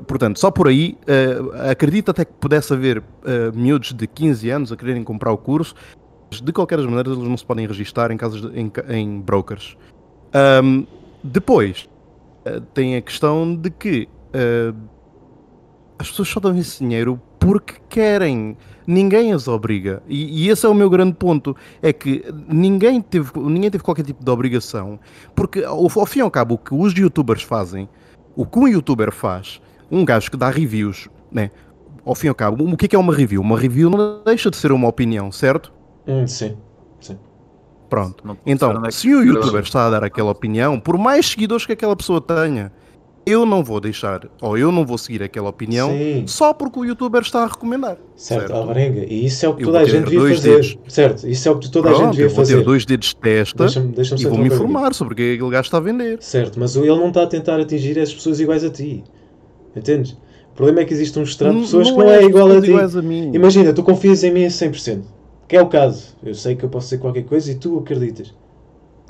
[0.05, 1.37] Portanto, só por aí, eh,
[1.71, 5.73] acredito até que pudesse haver eh, miúdos de 15 anos a quererem comprar o curso,
[6.39, 9.75] de qualquer das maneiras eles não se podem registrar em, casas de- em, em brokers.
[10.33, 10.83] Ahm,
[11.23, 11.89] depois,
[12.45, 14.73] eh, tem a questão de que eh,
[15.99, 18.55] as pessoas só dão esse dinheiro porque querem.
[18.87, 20.01] Ninguém as obriga.
[20.07, 21.55] E, e esse é o meu grande ponto.
[21.81, 24.99] É que ninguém teve, ninguém teve qualquer tipo de obrigação.
[25.35, 27.87] Porque, ao, ao fim e ao cabo, o que os youtubers fazem,
[28.35, 31.51] o que um youtuber faz, um gajo que dá reviews, né?
[32.03, 33.41] Ao fim e ao cabo, o que é, que é uma review?
[33.41, 35.71] Uma review não deixa de ser uma opinião, certo?
[36.07, 36.55] Hum, sim.
[37.89, 38.25] Pronto.
[38.25, 41.25] Não pode ser Então, é se o youtuber está a dar aquela opinião, por mais
[41.27, 42.71] seguidores que aquela pessoa tenha,
[43.25, 46.23] eu não vou deixar, ou eu não vou seguir aquela opinião Sim.
[46.25, 47.97] só porque o youtuber está a recomendar.
[48.15, 49.03] Certo, Alvarenga.
[49.03, 50.49] E isso é o que toda a vou gente devia fazer.
[50.51, 50.77] dedos.
[50.87, 52.63] Certo, isso é o que toda a gente Pronto, devia eu vou ter fazer.
[52.63, 54.71] dois dedos de testa Deixa-me deixa e só vou-me interromper aqui.
[54.71, 56.17] informar sobre o que aquele gajo está a vender.
[56.21, 59.03] Certo, mas ele não está a tentar atingir as pessoas iguais a ti.
[59.75, 60.11] Entendes?
[60.13, 62.71] O problema é que existe um estrado de pessoas que não é igual a ti.
[62.73, 63.31] a mim.
[63.33, 65.03] Imagina, tu confias em mim a 100%.
[65.51, 66.15] Que é o caso.
[66.23, 68.33] Eu sei que eu posso dizer qualquer coisa e tu acreditas.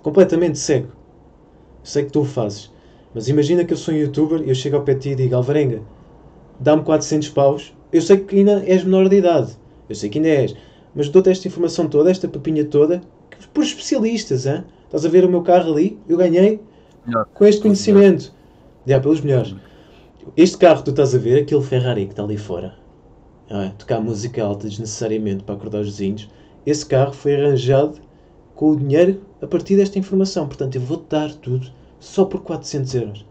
[0.02, 0.88] Completamente cego.
[0.88, 2.72] Eu sei que tu o fazes.
[3.14, 5.16] Mas imagina que eu sou um youtuber e eu chego ao pé de ti e
[5.16, 5.84] digo Alvarenga,
[6.60, 7.76] dá-me 400 paus.
[7.94, 9.52] Eu sei que ainda és menor de idade.
[9.88, 10.56] Eu sei que ainda és.
[10.96, 13.02] Mas dou-te esta informação toda, esta papinha toda,
[13.54, 14.64] por especialistas, hein?
[14.86, 16.00] Estás a ver o meu carro ali?
[16.10, 16.60] Eu ganhei
[17.06, 17.28] Melhor.
[17.36, 18.34] com este conhecimento.
[18.88, 19.54] Já, pelos melhores.
[20.36, 22.81] Este carro que tu estás a ver, aquele Ferrari que está ali fora,
[23.60, 23.70] é?
[23.70, 26.30] tocar música alta desnecessariamente para acordar os vizinhos,
[26.66, 28.00] esse carro foi arranjado
[28.56, 30.48] com o dinheiro a partir desta informação.
[30.48, 31.68] Portanto, eu vou-te dar tudo
[32.00, 33.26] só por 400 euros.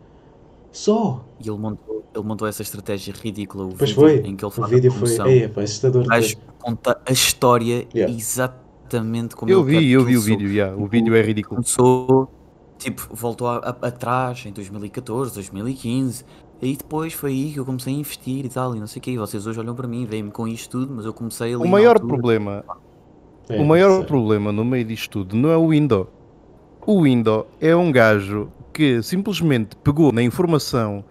[0.72, 1.24] Só!
[1.38, 4.16] E ele montou, ele montou essa estratégia ridícula, o Pois vídeo foi.
[4.18, 5.48] em que ele O faz vídeo a foi.
[5.48, 6.02] pá, assustador.
[6.02, 8.12] O gajo conta a história Yeah.
[8.14, 11.56] exatamente como Eu vi, eu vi o vídeo, já, o vídeo é ridículo.
[11.56, 12.30] começou,
[12.78, 16.24] tipo, voltou atrás em 2014, 2015.
[16.62, 19.02] Aí depois foi aí que eu comecei a investir e tal, e não sei o
[19.02, 19.10] quê.
[19.12, 21.64] E vocês hoje olham para mim, veem-me com isto tudo, mas eu comecei ali O
[21.64, 22.06] na maior altura.
[22.06, 22.64] problema,
[23.48, 26.06] É, o maior problema no meio disto tudo não é o Windows.
[26.86, 31.04] O Windows é um gajo que simplesmente pegou na informação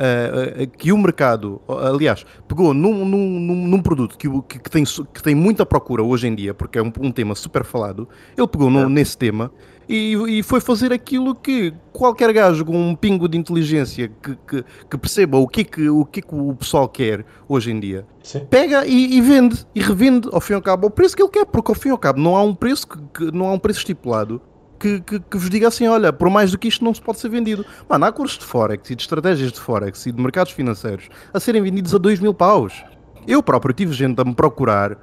[0.00, 5.22] ah, que o mercado, aliás, pegou num, num, num- produto que, o- que, tem, que
[5.22, 8.70] tem muita procura hoje em dia, porque é um, um tema super falado, ele pegou
[8.70, 8.90] no- Certo.
[8.90, 9.52] nesse tema
[9.88, 14.64] e, e foi fazer aquilo que qualquer gajo com um pingo de inteligência que, que,
[14.88, 17.80] que perceba o que, é que, o que é que o pessoal quer hoje em
[17.80, 18.46] dia Sim.
[18.48, 21.30] pega e, e vende e revende ao fim e ao cabo ao preço que ele
[21.30, 23.52] quer, porque ao fim e ao cabo não há um preço que, que- não há
[23.52, 24.40] um preço estipulado
[24.80, 27.20] que, que, que vos diga assim, olha, por mais do que isto não se pode
[27.20, 27.64] ser vendido.
[27.88, 31.38] Mano, há cursos de Forex e de estratégias de Forex e de mercados financeiros a
[31.38, 32.82] serem vendidos a 2 mil paus.
[33.28, 34.96] Eu próprio tive gente a me procurar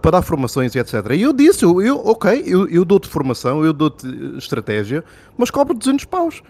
[0.00, 0.94] para dar formações e etc.
[1.14, 5.02] E eu disse, eu, eu, ok, eu, eu dou-te formação, eu dou-te eh, estratégia,
[5.38, 6.42] mas cobro 200 paus.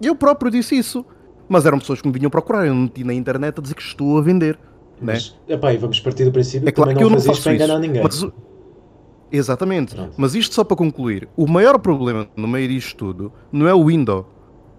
[0.00, 1.04] Eu próprio disse isso.
[1.48, 3.82] Mas eram pessoas que me vinham procurar, eu não meti na internet a dizer que
[3.82, 4.58] estou a vender.
[5.00, 5.12] Né?
[5.14, 7.38] Mas, epá, e vamos partir do princípio É claro também que eu não não fazes
[7.38, 7.64] faço para isso.
[7.64, 8.02] enganar ninguém.
[8.02, 8.26] Mas
[9.30, 9.94] Exatamente.
[9.94, 10.14] Pronto.
[10.16, 11.28] Mas isto só para concluir.
[11.36, 14.28] O maior problema no meio disto tudo não é o window,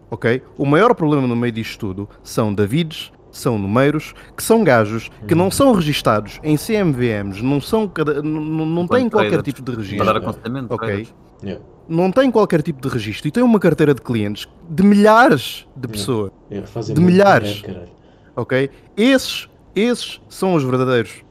[0.09, 0.41] ok?
[0.57, 5.33] O maior problema no meio disto tudo são Davids, são números, que são gajos que
[5.33, 5.37] Hum.
[5.37, 7.91] não são registados em CMVMs, não são
[8.23, 10.05] não, não- não têm qualquer tipo de Para registro.
[10.05, 11.07] dar aconselhamento, Ok.
[11.43, 15.67] Yeah, Não têm qualquer tipo de registro e têm uma carteira de clientes de milhares
[15.75, 17.61] de pessoas, yeah, fazem De milhares.
[17.61, 17.89] dinheiro,
[18.35, 18.69] ok?
[18.97, 21.23] Esses, esses são os verdadeiros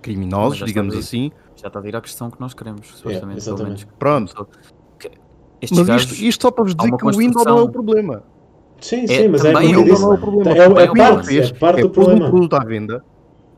[0.00, 1.30] criminosos, digamos assim.
[1.60, 3.44] Já está a vir à questão que nós queremos, supostamente.
[3.44, 3.86] pelo exatamente.
[3.86, 3.96] menos.
[3.98, 4.48] Pronto.
[5.60, 7.68] Estes Mas gajos, isto, isto só para vos dizer que o window não é o
[7.68, 8.22] problema.
[8.80, 10.00] Sim, É, sim, mas é também é eu disse.
[10.02, 10.50] não é o problema.
[10.50, 11.22] É, é é um parte, problema.
[11.46, 12.30] é parte é do pôs um problema.
[12.30, 13.04] produto à venda.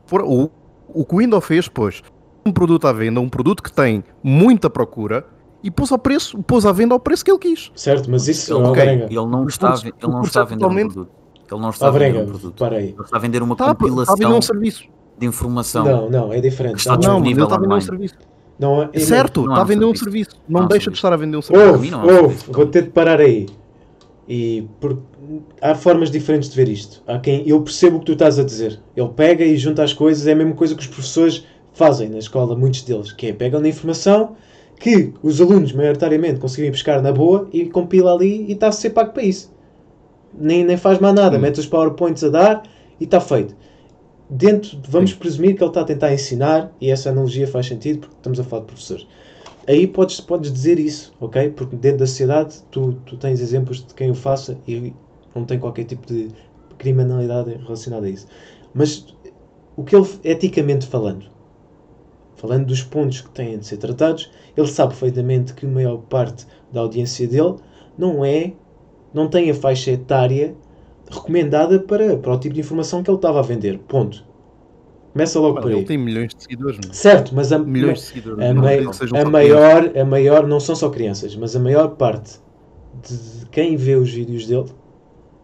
[0.05, 0.51] For- o,
[0.89, 2.03] o que o Windows fez, pôs
[2.45, 5.25] um produto à venda, um produto que tem muita procura
[5.63, 7.71] e pôs, ao preço, pôs à venda ao preço que ele quis.
[7.73, 8.81] Certo, mas isso, Ele, ó, ok.
[8.81, 11.11] Alvarenga, ele não está, ele não está a é vender um produto.
[11.49, 12.53] Ele não está a vender um produto.
[12.57, 12.89] para aí.
[12.89, 14.83] Ele está a vender uma Está, a- está a vender compilação um serviço.
[15.23, 15.85] De informação.
[15.85, 16.77] Não, não, é diferente.
[16.77, 17.85] está Não, disponível está a vender um online.
[17.85, 18.15] serviço.
[18.59, 20.03] não, é, certo, não está há a vender um serviço.
[20.31, 20.43] serviço.
[20.47, 20.97] Não Não deixa de serviço.
[20.99, 21.79] estar a vender um serviço.
[21.79, 22.45] Mim não é Ouve, serviço.
[22.45, 23.47] ouve, vou ter de parar aí.
[24.27, 24.99] E por-
[25.61, 27.01] há formas diferentes de ver isto.
[27.07, 28.79] Há quem eu percebo o que tu estás a dizer.
[28.95, 32.19] Ele pega e junta as coisas, é a mesma coisa que os professores fazem na
[32.19, 34.35] escola, muitos deles, que é pegam na informação
[34.79, 38.89] que os alunos maioritariamente conseguem pescar na boa e compila ali e está a ser
[38.91, 39.51] pago para isso.
[40.37, 41.41] Nem, nem faz mais nada, Hum.
[41.41, 42.63] mete os PowerPoints a dar
[42.99, 43.55] e está feito.
[44.29, 45.17] Dentro, de- vamos Sim.
[45.17, 48.43] presumir que ele está a tentar ensinar, e essa analogia faz sentido porque estamos a
[48.43, 49.07] falar de professores.
[49.67, 51.51] Aí podes, podes dizer isso, ok?
[51.51, 54.93] Porque dentro da sociedade tu, tu tens exemplos de quem o faça e
[55.35, 56.29] não tem qualquer tipo de
[56.77, 58.27] criminalidade relacionada a isso.
[58.73, 59.05] Mas
[59.75, 61.27] o que ele, eticamente falando,
[62.35, 66.45] falando dos pontos que têm de ser tratados, ele sabe perfeitamente que a maior parte
[66.71, 67.55] da audiência dele
[67.97, 68.53] não é,
[69.13, 70.55] não tem a faixa etária
[71.13, 73.79] recomendada para, para o tipo de informação que ele estava a vender.
[73.79, 74.23] Ponto.
[75.13, 75.85] Começa logo Mano, por ele aí.
[75.85, 76.79] tem milhões de seguidores.
[76.91, 78.43] Certo, mas a, Milhões de seguidores.
[78.43, 82.39] a, Não mai- a maior, a maior, não são só crianças, mas a maior parte
[83.07, 84.65] de quem vê os vídeos dele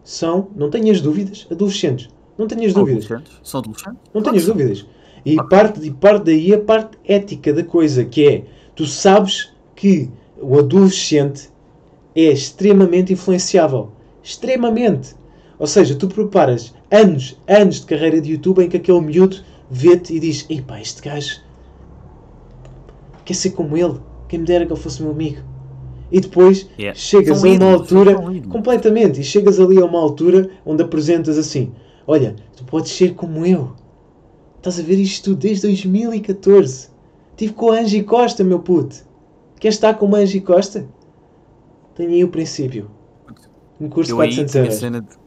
[0.02, 2.08] são, não tenhas dúvidas, adolescentes.
[2.36, 3.06] Não tenhas dúvidas.
[3.44, 4.00] São adolescentes?
[4.12, 4.86] Não tenhas dúvidas.
[5.24, 10.10] E parte, e parte daí a parte ética da coisa, que é, tu sabes que
[10.40, 11.50] o adolescente
[12.16, 13.92] é extremamente influenciável.
[14.22, 15.14] Extremamente.
[15.60, 19.36] Ou seja, tu preparas anos, anos de carreira de YouTube em que aquele miúdo
[19.70, 21.40] vê-te e diz, ei pá, este gajo
[23.24, 25.42] quer ser como ele, quem me dera que ele fosse meu amigo.
[26.10, 26.98] E depois Yeah.
[26.98, 28.16] chegas São a uma altura,
[28.48, 31.72] completamente, e chegas ali a uma altura onde apresentas assim,
[32.06, 33.72] olha, tu podes ser como eu.
[34.56, 36.88] Estás a ver isto desde 2014.
[37.30, 38.96] Estive com a Angie Costa, meu puto.
[39.60, 40.86] Queres estar com a Angie Costa?
[41.94, 42.90] Tenho aí o princípio.
[43.80, 44.80] Um curso de Eu aí 400 tenho a euros.
[44.80, 45.19] cena de.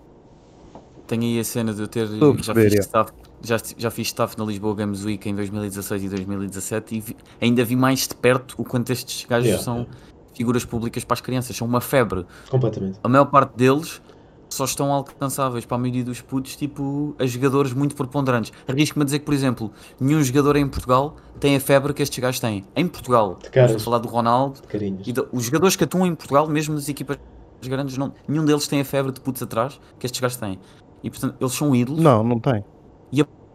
[1.08, 2.06] Tenho aí a cena de eu ter.
[2.06, 2.82] Estou Já perceber, fiz, é.
[2.82, 3.12] staff,
[3.42, 7.63] já, já fiz staff na Lisboa Games Week em 2016 e 2017 e vi- ainda
[7.66, 9.86] vi mais de perto o quanto estes gajos Yeah, são
[10.34, 12.26] figuras públicas para as crianças, são uma febre.
[12.50, 13.00] Completamente.
[13.04, 14.02] A maior parte deles
[14.50, 18.52] só estão alcançáveis para a maioria dos putos, tipo, a jogadores muito preponderantes.
[18.68, 22.20] Arrisco-me a dizer que, por exemplo, nenhum jogador em Portugal tem a febre que estes
[22.20, 22.63] gajos têm.
[22.76, 24.60] Em Portugal, estou a falar do Ronaldo,
[25.08, 27.18] e os jogadores que atuam em Portugal, mesmo nas equipas
[27.63, 30.60] grandes, não, nenhum deles tem a febre de putos atrás que estes gajos têm.
[31.04, 32.63] E portanto, eles são ídolos, Não, não tem.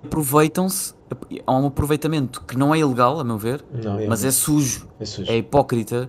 [0.04, 0.94] aproveitam-se,
[1.44, 5.04] há um aproveitamento que não é ilegal, a meu ver, Não, mas é sujo, é
[5.04, 5.30] sujo.
[5.30, 6.08] é hipócrita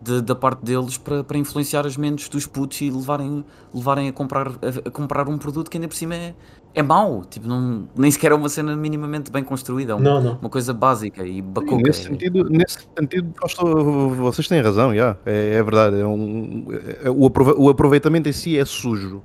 [0.00, 3.44] de- da parte deles para, para influenciar as mentes dos putos e levarem,
[3.74, 6.34] levarem a, comprar, a, a comprar um produto que ainda por cima é,
[6.74, 10.22] é mau, tipo, não, nem sequer é uma cena minimamente bem construída, é uma, Não,
[10.22, 10.38] não.
[10.40, 11.76] uma coisa básica e bacuca.
[11.76, 15.16] Nesse é- sentido, nesse sentido todo- vocês têm razão, já.
[15.26, 16.00] É, é verdade.
[16.00, 16.66] É um,
[17.04, 19.22] é- o, aprove- o aproveitamento em si é sujo.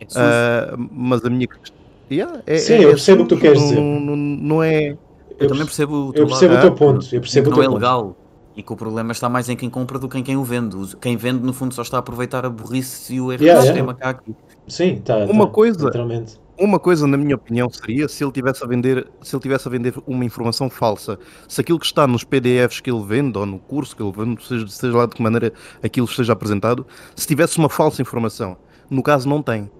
[0.00, 0.06] É.
[0.16, 1.78] Ah, mas a minha questão.
[2.10, 3.76] Yeah, é, Sim, é- eu é percebo o que tu queres dizer.
[3.76, 4.96] Não, não, não é.
[5.38, 7.14] eu também percebo o teu Eu percebo o lado, teu Ah, ponto.
[7.14, 7.80] Eu percebo que o não é teu ponto.
[7.80, 8.16] legal
[8.56, 10.76] e que o problema está mais em quem compra do que em quem o vende.
[11.00, 13.64] Quem vende, no fundo, só está a aproveitar a burrice e o erro Yeah, do
[13.66, 13.72] yeah.
[13.72, 14.34] sistema cá aqui.
[14.66, 15.18] Sim, tá.
[15.18, 16.38] Uma tá, coisa- Literalmente.
[16.58, 19.70] Uma coisa, na minha opinião, seria se ele tivesse a vender, se ele tivesse a
[19.70, 21.18] vender uma informação falsa.
[21.48, 24.44] Se aquilo que está nos PDFs que ele vende ou no curso que ele vende,
[24.46, 26.86] seja, seja lá de que maneira aquilo esteja apresentado,
[27.16, 28.58] se tivesse uma falsa informação.
[28.90, 29.70] No caso não tem.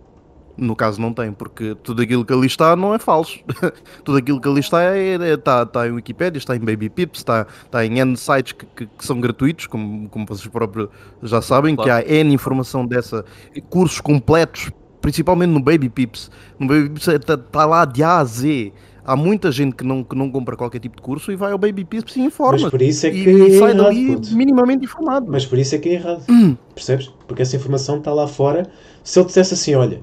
[0.61, 3.39] No caso não tem, porque tudo aquilo que ali está não é falso.
[4.05, 7.21] tudo aquilo que ali está é, é- está, está em Wikipedia, está em Baby Pips,
[7.21, 10.91] está, está em N sites que, que- que são gratuitos, como, como vocês próprios
[11.23, 13.25] já sabem, que há N informação dessa,
[13.71, 14.71] cursos completos,
[15.01, 16.31] principalmente no Baby Pips.
[16.59, 18.73] No Baby Pips está tá lá de A a Z.
[19.03, 21.59] Há muita gente que não, que não compra qualquer tipo de curso e vai ao
[21.59, 22.59] Baby Pips e informa.
[22.61, 24.37] Mas por isso é que e é sai errado, dali puto.
[24.37, 25.27] minimamente informado.
[25.33, 26.23] Mas por isso é que é errado.
[26.29, 26.55] Hum.
[26.75, 27.11] Percebes?
[27.27, 28.71] Porque essa informação está lá fora.
[29.03, 30.03] Se ele dissesse assim, olha,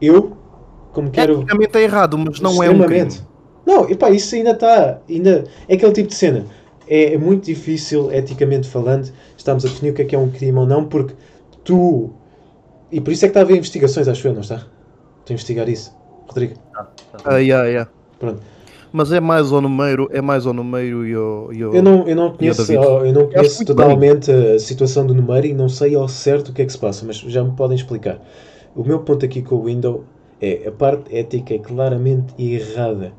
[0.00, 0.36] eu,
[0.92, 1.34] como quero.
[1.34, 3.08] Tecnicamente é errado, mas não é um crime.
[3.08, 3.24] Extremamente.
[3.66, 5.00] Não, epá, isso ainda está.
[5.08, 6.46] Ainda, é aquele tipo de cena.
[6.88, 10.30] É, é muito difícil, eticamente falando, estamos a definir o que é que é um
[10.30, 11.14] crime ou não, porque
[11.62, 12.10] tu.
[12.90, 14.56] E por isso é que está a haver investigações, acho eu, não está?
[14.56, 15.94] Estou a investigar isso.
[16.26, 16.54] Rodrigo,
[17.24, 17.90] Ah, yeah, yeah.
[18.18, 18.40] pronto.
[18.92, 22.08] Mas é mais ao número, é mais ao número e ao, e ao- Eu não,
[22.08, 26.08] eu não conheço, eu não conheço totalmente a situação do número e não sei ao
[26.08, 28.18] certo o que é que se passa, mas já me podem explicar.
[28.74, 30.02] O meu ponto aqui com o Windows
[30.40, 33.12] é a parte ética é claramente errada.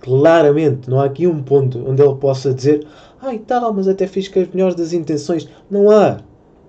[0.00, 2.86] Claramente, não há aqui um ponto onde ele possa dizer
[3.20, 5.48] ai tal, mas até fiz com as melhores das intenções.
[5.70, 6.20] Não há.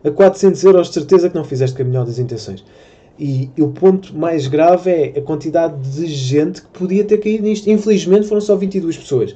[0.04, 2.63] A 400 euros de certeza que não fizeste com a melhor das intenções.
[3.20, 7.70] E, o ponto mais grave é a quantidade de gente que podia ter caído nisto.
[7.70, 9.36] Infelizmente foram só 22 pessoas.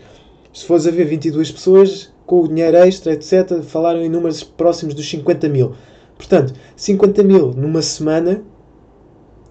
[0.54, 4.94] Se fores a ver 22 pessoas com o dinheiro extra, etc., falaram em números próximos
[4.94, 5.74] dos 50 mil.
[6.18, 8.42] Portanto, 50 mil numa semana,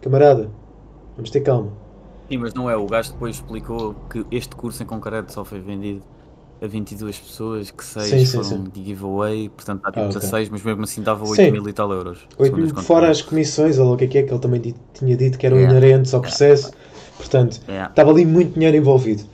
[0.02, 0.50] camarada,
[1.16, 1.72] vamos ter calma.
[2.28, 2.76] Sim, mas não é.
[2.76, 6.02] O gajo depois explicou que este curso em concreto só foi vendido
[6.62, 8.84] a 22 pessoas, que 6 Sim, sim, foram sim.
[8.84, 10.14] giveaway, portanto está tipo Ah, ok.
[10.20, 11.50] 16, mas mesmo assim dava 8 Sim.
[11.50, 12.18] mil e tal euros.
[12.38, 12.86] Oito segundo as mil, contas.
[12.86, 15.46] fora as comissões, ou o que é que é, que ele também tinha dito que
[15.46, 15.76] eram Yeah.
[15.78, 16.70] inerentes ao processo.
[17.16, 17.90] Portanto, Yeah.
[17.90, 19.24] estava ali muito dinheiro envolvido.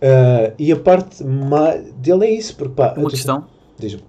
[0.00, 3.46] Ah, e a parte má dele é isso, porque pá, Uma questão,
[3.78, 4.02] Diz-me.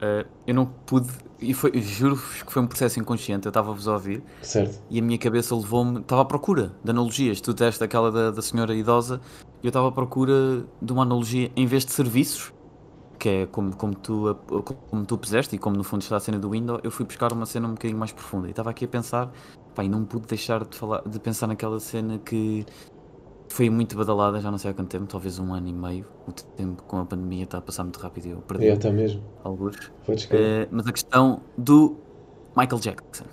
[0.00, 3.92] Eh, eu não pude, e foi, juro-vos que foi um processo inconsciente, eu estava-vos a
[3.92, 4.80] ouvir Certo.
[4.88, 7.40] e a minha cabeça levou-me, estava à procura de analogias.
[7.40, 9.20] Tu deste aquela da, da senhora idosa,
[9.62, 12.52] e eu estava à procura de uma analogia em vez de serviços,
[13.18, 14.34] que é como, como, tu,
[14.90, 17.30] como tu puseste e como no fundo está a cena do Windows, eu fui buscar
[17.34, 19.30] uma cena um bocadinho mais profunda e estava aqui a pensar,
[19.74, 22.64] pá, e não pude deixar de, falar, de pensar naquela cena que
[23.50, 26.06] foi muito badalada, já não sei há quanto tempo, talvez um ano e meio.
[26.26, 28.90] O tempo com a pandemia está a passar muito rápido e eu perdi Eu está
[28.90, 29.22] mesmo.
[29.44, 29.76] alguns.
[30.30, 31.96] Eh, mas a questão do
[32.56, 33.24] Michael Jackson,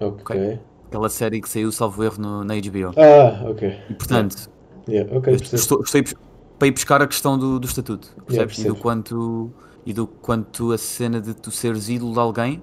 [0.00, 0.60] ok.
[0.86, 2.92] aquela série que saiu, salvo erro, no, na HBO.
[2.96, 3.80] Ah, ok.
[3.88, 4.50] E portanto,
[4.88, 5.56] Yeah, ok, eu percebo.
[5.62, 6.02] estou, estou
[6.58, 8.58] para ir buscar a questão do, do estatuto, percebes?
[8.58, 9.52] e, do quanto,
[9.86, 12.62] e do quanto a cena de tu seres ídolo de alguém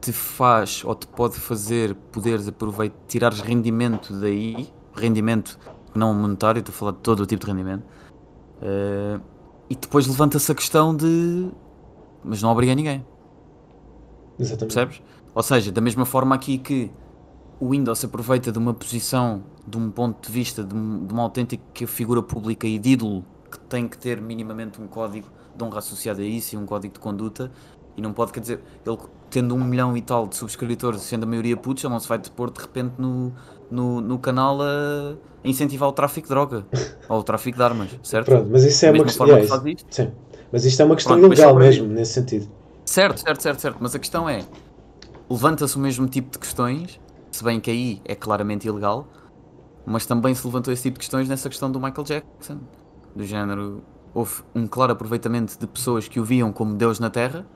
[0.00, 4.68] te faz ou te pode fazer poderes aproveitar, tirares rendimento daí,
[5.00, 5.58] rendimento
[5.94, 7.84] não monetário, estou a falar de todo o tipo de rendimento,
[8.62, 9.18] eh,
[9.70, 11.50] e depois levanta-se a questão de.
[12.24, 13.04] Mas não obriga ninguém,
[14.38, 14.74] Exatamente.
[14.74, 15.02] percebes?
[15.34, 16.90] Ou seja, da mesma forma aqui que
[17.60, 21.86] o Windows aproveita de uma posição, de um ponto de vista, de, de uma autêntica
[21.86, 26.20] figura pública e de ídolo que tem que ter minimamente um código de honra associado
[26.20, 27.50] a isso e um código de conduta,
[27.96, 28.98] e não pode, quer dizer, ele
[29.30, 32.18] tendo um milhão e tal de subscritores, sendo a maioria putos, ele não se vai
[32.18, 33.32] pôr de repente no,
[33.70, 35.14] no, no canal a,
[35.44, 36.66] incentivar o tráfico de droga
[37.08, 38.26] ou o tráfico de armas, certo?
[38.26, 39.26] Pronto, mas isso é uma questão.
[39.26, 39.86] yeah, que isto.
[39.94, 40.12] Sim.
[40.52, 42.48] Mas isto é uma questão Pronto, sobre mesmo, nesse sentido.
[42.84, 43.78] Certo, certo, certo, certo.
[43.80, 44.44] Mas a questão é:
[45.28, 47.00] levanta-se o mesmo tipo de questões,
[47.30, 49.08] se bem que aí é claramente ilegal,
[49.84, 52.58] mas também se levantou esse tipo de questões nessa questão do Michael Jackson.
[53.14, 53.82] Do género,
[54.14, 57.46] houve um claro aproveitamento de pessoas que o viam como Deus na Terra,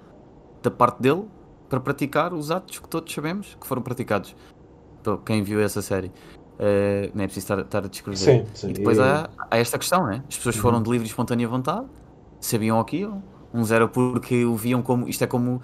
[0.62, 1.24] da parte dele,
[1.68, 4.34] para praticar os atos que todos sabemos que foram praticados.
[5.24, 6.11] Quem viu essa série.
[6.59, 8.18] Eh, não é preciso estar, estar a descrever.
[8.18, 8.70] Sim, sim.
[8.70, 10.22] E depois E- há, há esta questão, né?
[10.28, 11.86] As pessoas foram de livre e espontânea vontade,
[12.40, 13.22] sabiam aquilo.
[13.53, 15.09] Uns era porque o viam como.
[15.09, 15.62] Isto é como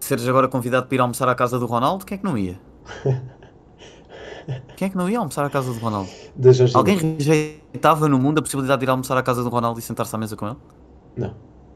[0.00, 2.58] seres agora convidado para ir almoçar à casa do Ronaldo, quem é que não ia?
[4.76, 6.10] Quem é que não ia almoçar à casa do Ronaldo?
[6.74, 10.14] Alguém rejeitava no mundo a possibilidade de ir almoçar à casa do Ronaldo e sentar-se
[10.14, 10.56] à mesa com ele?
[11.16, 11.34] Não.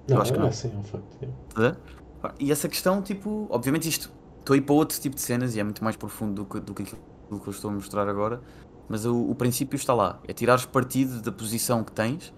[0.08, 0.52] Não, acho que é, não.
[0.52, 1.18] sim, é um facto.
[1.56, 1.76] ver?
[2.20, 4.10] Pá, E essa questão, tipo, obviamente isto,
[4.46, 6.60] estou a ir para outro tipo de cenas e é muito mais profundo do que,
[6.60, 8.40] do que aquilo que eu estou a mostrar agora,
[8.88, 12.32] mas o, o princípio está lá, é tirares partido da posição que tens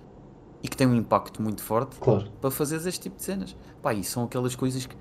[0.63, 2.31] e que tem um impacto muito forte Claro.
[2.41, 3.55] para fazeres este tipo de cenas.
[3.83, 4.97] Pá, e são aquelas coisas que,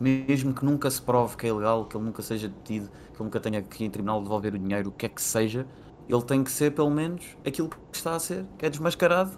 [0.00, 3.24] mesmo que nunca se prove que é ilegal, que ele nunca seja detido, que ele
[3.24, 5.66] nunca tenha que ir em tribunal devolver o dinheiro, o que é que seja,
[6.08, 9.32] ele tem que ser pelo menos aquilo que está a ser, que é desmascarado.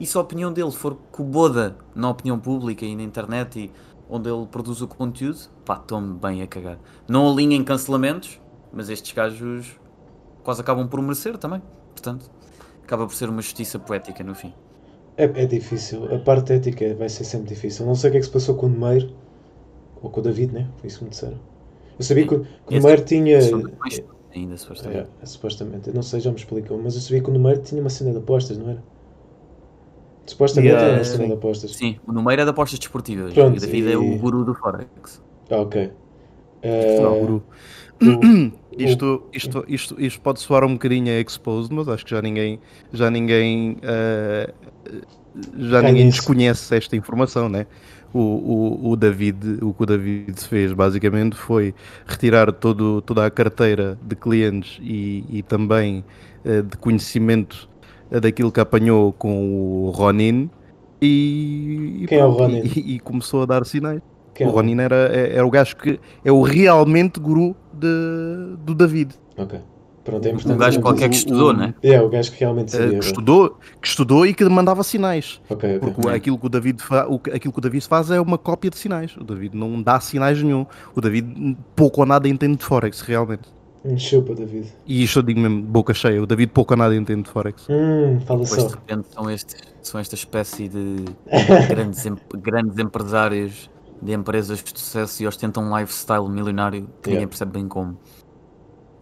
[0.00, 3.72] E se a opinião dele for coboda na opinião pública e na internet e
[4.08, 6.78] onde ele produz o conteúdo, pá, tome bem a cagar.
[7.08, 8.40] Não alinhem cancelamentos,
[8.72, 9.78] mas estes gajos
[10.42, 11.62] quase acabam por merecer também.
[11.92, 12.30] Portanto,
[12.82, 14.52] acaba por ser uma justiça poética no fim.
[15.16, 16.14] É, é difícil.
[16.14, 17.86] A parte ética vai ser sempre difícil.
[17.86, 19.14] Não sei o que é que se passou com o Nemeiro.
[20.02, 20.68] Ou com o David, né?
[20.78, 21.38] Foi isso que me disseram.
[21.98, 23.38] Eu sabia que, o- que o Nemeiro tinha.
[23.80, 24.02] Mais
[24.34, 25.08] ainda, supostamente.
[25.22, 25.88] É, supostamente.
[25.88, 26.78] Eu não sei, já me explicou.
[26.78, 28.82] Mas eu sabia que o Nemeiro tinha uma cena de apostas, não era?
[30.26, 31.12] Supostamente Yeah, sim.
[31.12, 31.70] cena de apostas.
[31.76, 34.44] Sim, o número é de apostas desportivas Pronto, e o David é e- o guru
[34.44, 35.22] do Forex.
[35.50, 35.90] Ah, ok.
[37.00, 37.42] Não, guru.
[38.02, 42.20] o- Isto, isto, isto, isto pode soar um bocadinho a exposed, mas acho que já
[42.20, 42.60] ninguém,
[42.92, 44.52] já ninguém, eh,
[45.58, 46.18] já Cai ninguém nisso.
[46.18, 47.66] desconhece esta informação, né?
[48.12, 51.74] O, o, o David, o que o David fez basicamente foi
[52.06, 56.04] retirar todo, toda a carteira de clientes e, e também
[56.44, 57.68] eh, de conhecimento
[58.10, 60.48] daquilo que apanhou com o Ronin
[61.00, 62.62] e, e Quem é o Ronin?
[62.64, 64.00] e- e começou a dar sinais.
[64.34, 68.56] quem é o Ronin era, é- era o gajo que é o realmente guru de,
[68.64, 69.14] do David.
[69.36, 69.58] Ok.
[70.04, 71.74] Pronto, é Um gajo qualquer que estudou, né?
[71.82, 73.00] É, o gajo que realmente sabia.
[73.00, 75.40] que, estudou, que estudou e que mandava sinais.
[75.50, 75.90] Ok, ok.
[75.92, 78.70] Porque aquilo que, o David fa- o aquilo que o David faz é uma cópia
[78.70, 79.16] de sinais.
[79.16, 80.64] O David não dá sinais nenhum.
[80.94, 83.48] O David pouco ou nada entende de Forex, realmente.
[83.98, 84.66] Chupa, David.
[84.86, 86.22] E isto eu digo mesmo, de boca cheia.
[86.22, 87.66] O David pouco ou nada entende de Forex.
[87.68, 88.68] Hum, fala Depois só.
[88.68, 91.04] de repente são, estes, são esta espécie de
[91.68, 93.70] grandes, em- grandes empresários
[94.02, 97.28] de empresas de sucesso e ostentam um lifestyle milionário que ninguém Yeah.
[97.28, 97.96] percebe bem como.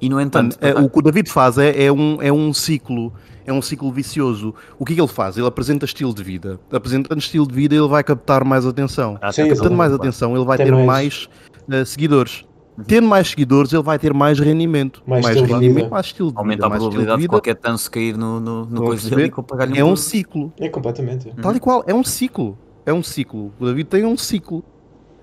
[0.00, 3.12] E no entanto, é, o que o David faz é, é um, é um ciclo.
[3.46, 4.54] É um ciclo vicioso.
[4.78, 5.36] O que é que ele faz?
[5.36, 6.58] Ele apresenta estilo de vida.
[6.72, 9.18] Apresentando estilo de vida, ele vai captar mais atenção.
[9.20, 9.30] Ah.
[9.32, 11.28] Tendo mais atenção, ele vai Tem ter mais- mais,
[11.70, 12.44] eh, seguidores.
[12.86, 15.02] Tendo mais seguidores, ele vai ter mais rendimento.
[15.06, 15.88] Mais estilo de rendimento, vida.
[15.90, 18.82] mais estilo de aumenta vida, a mais probabilidade de qualquer tanso cair no, no, no
[18.82, 20.52] coisa dele e pagar-lhe É um ciclo.
[20.58, 21.28] É completamente.
[21.28, 21.34] Uhum.
[21.36, 22.58] Tal e qual, é um ciclo.
[22.84, 23.52] É um ciclo.
[23.60, 24.64] O David tem um ciclo.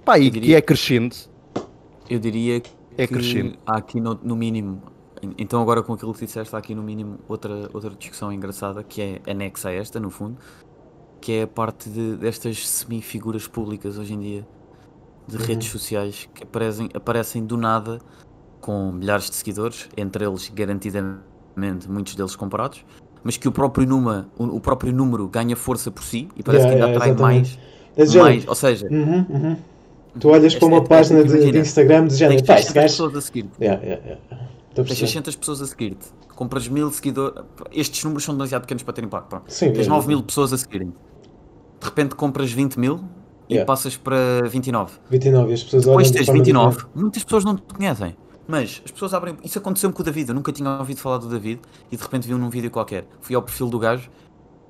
[0.06, 1.30] Pá, e Eu que diria- é crescente.
[2.10, 3.60] Eu diria que É crescente.
[3.66, 4.82] há aqui no, no mínimo,
[5.22, 8.82] en- então agora com aquilo que disseste, há aqui no mínimo outra, outra discussão engraçada
[8.84, 10.38] que é anexa a esta, no fundo,
[11.20, 14.48] que é a parte de, destas semi-figuras públicas hoje em dia,
[15.28, 15.44] de Uhum.
[15.46, 18.00] redes sociais, que aparecem, aparecem do nada
[18.60, 22.84] com milhares de seguidores, entre eles garantidamente muitos deles comprados,
[23.24, 26.68] mas que o próprio, número, o, próprio número ganha força por si e parece Yeah,
[26.68, 27.60] que ainda yeah, atrai exatamente.
[27.96, 29.58] mais, É mais, ou seja, Uhum, uhum.
[30.20, 32.44] Tu olhas para uma é- página de, imagina, de Instagram de género.
[32.46, 32.88] Pá, este 600 gajo.
[32.88, 34.96] pessoas a seguir Yeah, Tens perceber.
[34.96, 37.44] 600 pessoas a seguir-te, compras mil seguidores.
[37.72, 39.28] Estes números são demasiado pequenos para ter impacto.
[39.30, 39.44] Pronto.
[39.48, 40.08] Sim, Tens é, 9 é.
[40.10, 40.90] mil pessoas a seguirem.
[41.80, 43.02] De repente compras 20 mil
[43.52, 43.66] e Yeah.
[43.68, 44.94] passas para 29.
[45.10, 46.92] 29 e as pessoas Depois tens forma 29, diferente.
[46.96, 48.16] muitas pessoas não te conhecem.
[48.48, 49.38] Mas as pessoas abrem.
[49.44, 50.30] Isso aconteceu-me com o David.
[50.30, 53.06] Eu nunca tinha ouvido falar do David e de repente vi-o num vídeo qualquer.
[53.22, 54.10] Fui ao perfil do gajo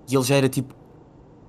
[0.09, 0.73] e ele já era tipo.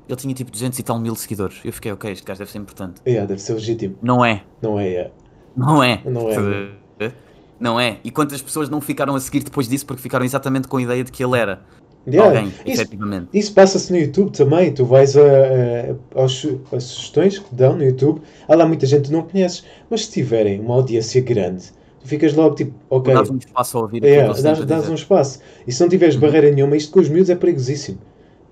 [0.09, 1.61] Ele tinha tipo 200 e tal mil seguidores.
[1.64, 3.01] Eu fiquei, ok, este gajo deve ser importante.
[3.07, 3.97] Yeah, deve ser legítimo.
[4.03, 4.45] Não é.
[4.61, 4.87] Não é?
[4.89, 5.11] Yeah.
[5.57, 6.03] Não é.
[6.05, 7.12] Não é.
[7.59, 7.99] Não é.
[8.03, 11.05] E quantas pessoas não ficaram a seguir depois disso porque ficaram exatamente com a ideia
[11.05, 11.62] de que ele era
[12.07, 12.39] Yeah.
[12.41, 13.29] alguém, Isso, efetivamente.
[13.33, 14.73] isso passa-se no YouTube também.
[14.73, 18.21] Tu vais a, a- aos às sugestões que te dão no YouTube.
[18.49, 19.65] Há lá muita gente que não conheces.
[19.89, 21.65] Mas se tiverem uma audiência grande,
[22.01, 23.15] tu ficas logo tipo, ok.
[23.15, 25.39] Dás um espaço a ouvir É, dás, dás um espaço.
[25.67, 26.21] E se não tiveres Uhum.
[26.23, 27.99] barreira nenhuma, isto com os miúdos é perigosíssimo.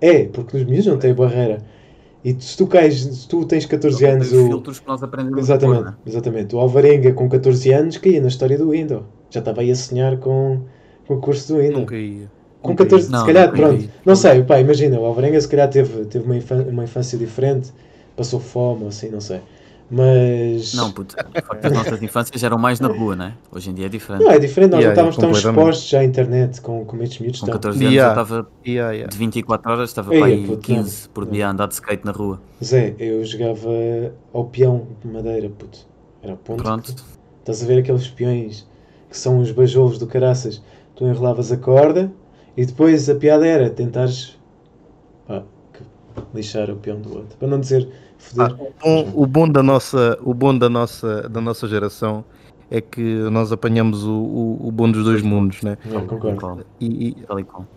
[0.00, 1.58] É, porque os miúdos não têm barreira.
[2.24, 4.46] E tu- se tu cais, se tu tens 14 Não anos, os o...
[4.46, 5.94] filtros que nós aprendemos exatamente, pôr, né?
[6.06, 9.04] exatamente, o Alvarenga com 14 anos caía na história do Windows.
[9.30, 10.60] Já estava aí a sonhar com,
[11.06, 11.80] com o curso do Windows.
[11.80, 12.30] Nunca ia.
[12.62, 13.88] Com Nunca 14, Não, se calhar, não pronto.
[14.04, 17.72] Não sei, pá, imagina, o Alvarenga se calhar teve, teve uma, infância, uma infância diferente,
[18.16, 19.40] passou fome, assim, não sei.
[19.90, 20.72] Mas.
[20.74, 21.16] Não, puto,
[21.62, 23.34] as nossas infâncias eram mais na rua, né?
[23.50, 24.22] Hoje em dia é diferente.
[24.24, 27.40] Não, é diferente, nós Yeah, não estávamos tão expostos à internet como, como estes miúdos
[27.40, 27.58] Com estão.
[27.60, 28.08] 14 anos Yeah.
[28.20, 29.10] eu estava Yeah, yeah.
[29.10, 31.12] de 24 horas, estava Ei, para aí puto, 15 não.
[31.12, 32.40] por dia a andar de skate na rua.
[32.62, 33.68] Zé, eu jogava
[34.32, 35.78] ao peão de madeira, puto.
[36.22, 36.62] Era o ponto.
[36.62, 36.94] Pronto.
[36.94, 37.02] que-
[37.40, 38.68] Estás a ver aqueles peões
[39.08, 40.62] que são os bajolos do caraças?
[40.94, 42.12] Tu enrolavas a corda
[42.56, 44.38] e depois a piada era tentares
[45.26, 45.42] pá,
[45.72, 45.84] que-
[46.34, 47.36] lixar o peão do outro.
[47.38, 47.88] Para não dizer
[48.18, 48.56] foder.
[48.82, 52.24] Bom, o bom da nossa, o bom da nossa, da nossa geração
[52.70, 55.76] é que nós apanhamos o, o, o bom dos dois mundos, né?
[55.86, 56.64] Não, concordo.
[56.80, 57.16] E, e,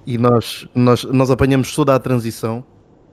[0.06, 2.64] e nós, nós, nós apanhamos toda a transição,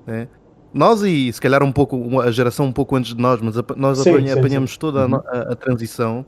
[0.07, 0.29] né?
[0.73, 3.99] Nós e se calhar um pouco, a geração um pouco antes de nós, mas nós
[3.99, 6.25] Sim, apanha- sim, apanhamos toda a a, a transição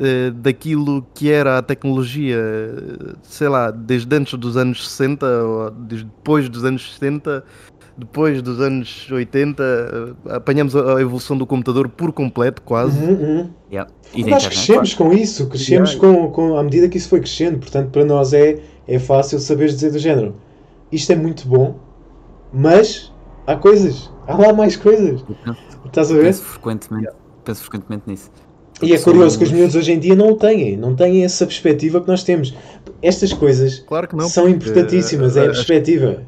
[0.00, 2.38] eh, daquilo que era a tecnologia,
[3.22, 7.44] sei lá, desde antes dos anos 60, ou desde depois dos anos 70,
[7.98, 12.98] depois dos anos 80, eh, apanhamos a, evolução do computador por completo, quase.
[12.98, 13.50] Uhum, uhum.
[13.70, 13.90] Yeah.
[14.14, 14.46] E Nós internet.
[14.48, 16.18] crescemos com isso, crescemos Yeah.
[16.18, 17.58] com, com, à medida que isso foi crescendo.
[17.58, 20.34] Portanto, para nós é, é fácil saber dizer do género.
[20.90, 21.78] Isto é muito bom,
[22.52, 23.12] mas
[23.46, 24.10] há coisas.
[24.26, 25.20] Há lá mais coisas.
[25.22, 26.22] Penso- Estás a ver?
[26.24, 27.08] Penso frequentemente,
[27.44, 28.30] penso frequentemente nisso.
[28.82, 31.46] E é curioso que os miúdos hoje em dia não o têm, não têm essa
[31.46, 32.54] perspectiva que nós temos.
[33.02, 34.28] Estas coisas Claro que não.
[34.28, 36.22] são importantíssimas, é a eh, perspectiva.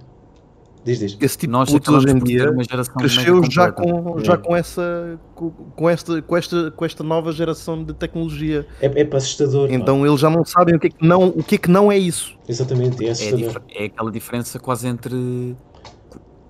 [0.84, 1.16] Diz, diz.
[1.20, 2.52] Esse tipo Nós de putos hoje em dia
[2.98, 4.36] cresceu já com, já É.
[4.36, 8.66] com essa com, com esta, com, esta, com esta nova geração de tecnologia.
[8.80, 9.68] É, é para assustador.
[9.68, 9.74] pá.
[9.74, 11.92] Então eles já não sabem o que é que não, o que é, que não
[11.92, 12.34] é isso.
[12.48, 13.38] Exatamente, é É, assustador.
[13.48, 15.54] dif- é aquela diferença quase entre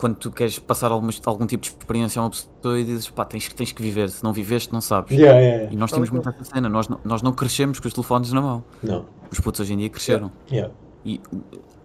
[0.03, 3.25] quando tu queres passar algum, algum tipo de experiência a uma pessoa e dizes pá,
[3.25, 5.17] tens, que- tens que viver, se não viveste não sabes.
[5.17, 7.95] Yeah, yeah, E nós temos muito essa cena, nós, não- nós não crescemos com os
[7.95, 8.65] telefones na mão.
[8.83, 9.07] Não.
[9.31, 10.33] Os putos hoje em dia cresceram.
[10.51, 10.75] Yeah.
[11.05, 11.21] E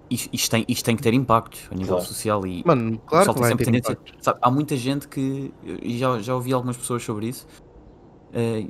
[0.09, 2.05] isto, isto tem, isto tem que ter impactos a nível Claro.
[2.07, 4.13] social e Mano, claro que tem vai ter tendência- impacto.
[4.19, 5.53] sabe, há muita gente que,
[5.83, 7.45] e já, já ouvi algumas pessoas sobre isso,
[8.33, 8.65] eh,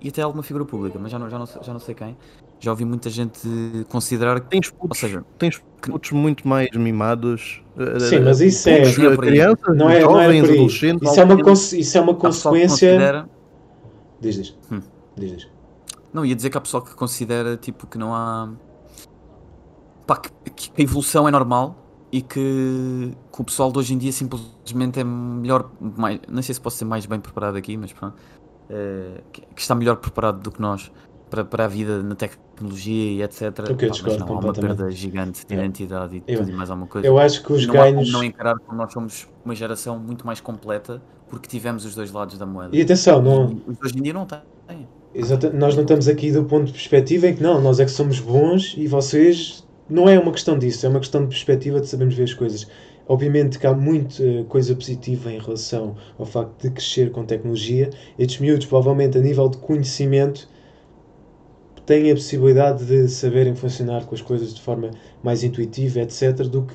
[0.00, 2.16] e até alguma figura pública, mas já não, já, não, já não sei quem,
[2.64, 3.40] já ouvi muita gente
[3.88, 7.62] considerar que, Tens ou putos, seja, tens putos muito mais mimados.
[7.78, 10.56] eh, Sim, mas isso é- Não é crianças, Não é, não é jovens, por aí.
[10.56, 11.10] adolescentes.
[11.10, 12.68] Isso é uma, isso é uma consequência.
[12.90, 13.28] considera-
[14.20, 14.58] Diz, diz.
[14.72, 14.80] Hum.
[15.16, 15.48] Diz, diz.
[16.12, 18.48] Não, ia dizer que há pessoal que considera tipo que não há.
[20.06, 21.76] Pá, que, que a evolução é normal
[22.12, 25.70] e que, que o pessoal de hoje em dia simplesmente é melhor.
[25.80, 28.14] Mais, não sei se posso ser mais bem preparado aqui, mas pronto.
[28.70, 30.90] eh, que, que está melhor preparado do que nós
[31.28, 32.43] para, para a vida na tecnologia
[32.86, 33.42] e etc.
[34.18, 35.58] Não, há uma perda gigante de É.
[35.58, 37.06] identidade e Eu- tudo e mais alguma coisa.
[37.06, 38.12] Eu acho que os não ganhos.
[38.12, 42.38] não encarar como nós somos uma geração muito mais completa porque tivemos os dois lados
[42.38, 42.76] da moeda.
[42.76, 44.40] E atenção, não, E hoje em dia não têm.
[45.14, 47.90] Exata- nós não estamos aqui do ponto de perspectiva em que não, nós é que
[47.90, 49.64] somos bons e vocês.
[49.88, 52.66] Não é uma questão disso, é uma questão de perspectiva de sabermos ver as coisas.
[53.06, 57.90] Obviamente que há muita coisa positiva em relação ao facto de crescer com tecnologia.
[58.18, 60.48] Estes miúdos, provavelmente, a nível de conhecimento,
[61.86, 64.90] têm a possibilidade de saberem funcionar com as coisas de forma
[65.22, 66.74] mais intuitiva, etc., do que,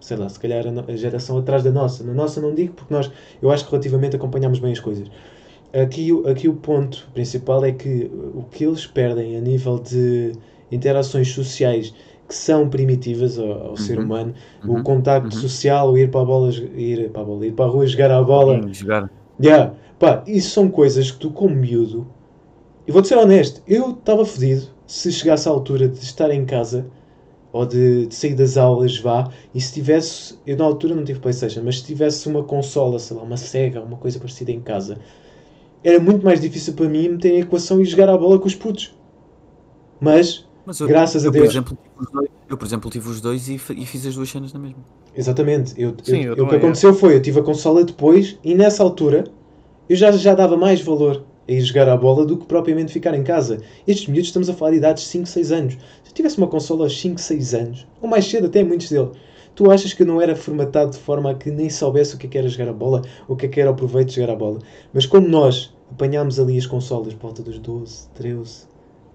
[0.00, 2.04] sei lá, se calhar a, a geração atrás da nossa.
[2.04, 3.10] Na nossa não digo, porque nós,
[3.42, 5.08] eu acho que relativamente acompanhamos bem as coisas.
[5.72, 10.32] Aqui, o- aqui o ponto principal é que o que eles perdem a nível de
[10.70, 11.94] interações sociais
[12.28, 14.04] que são primitivas ao, ao ser Uhum.
[14.04, 14.34] humano,
[14.64, 14.80] Uhum.
[14.80, 15.40] o contacto uhum.
[15.40, 18.10] social, o ir para a bola, ir para a bola, ir para a rua jogar
[18.10, 19.10] à bola, Sim, jogar.
[19.42, 19.74] Yeah.
[19.98, 22.13] Pá, isso são coisas que tu, como miúdo,
[22.86, 26.90] e vou-te ser honesto, eu estava fodido se chegasse à altura de estar em casa
[27.52, 31.20] ou de, de sair das aulas, vá, e se tivesse, eu na altura não tive
[31.20, 35.00] Playstation, mas se tivesse uma consola, sei lá, uma Sega, uma coisa parecida em casa,
[35.84, 38.54] era muito mais difícil para mim meter em equação e jogar à bola com os
[38.56, 38.98] putos.
[40.00, 41.46] Mas, Mas eu, Graças a eu, Deus.
[41.46, 41.78] Por exemplo,
[42.48, 44.84] eu, por exemplo, tive os dois e, e fiz as duas cenas na mesma.
[45.12, 46.56] exatamente, eu, Sim, eu- eu o que é.
[46.56, 49.24] aconteceu foi, eu tive a consola depois, e nessa altura,
[49.88, 53.14] eu já, já dava mais valor a ir jogar à bola do que propriamente ficar
[53.14, 53.58] em casa.
[53.86, 55.72] Estes miúdos estamos a falar de idades de 5, 6 anos.
[55.74, 59.10] Se eu tivesse uma consola aos 5, 6 anos, ou mais cedo até muitos deles,
[59.54, 62.26] tu achas que eu não era formatado de forma a que nem soubesse o que
[62.26, 64.32] é que era jogar a bola, o que é que era o proveito de jogar
[64.32, 64.58] a bola?
[64.92, 68.66] Mas como nós apanhámos ali as consolas por volta dos 12, 13,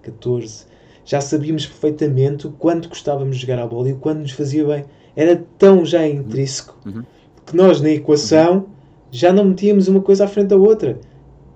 [0.02, 0.66] 14.
[1.04, 4.64] Já sabíamos perfeitamente o quanto gostávamos de jogar a bola e o quanto nos fazia
[4.64, 4.84] bem.
[5.16, 7.02] Era tão já intrínseco Uhum.
[7.44, 8.66] que nós na equação
[9.10, 10.98] já não metíamos uma coisa à frente da outra.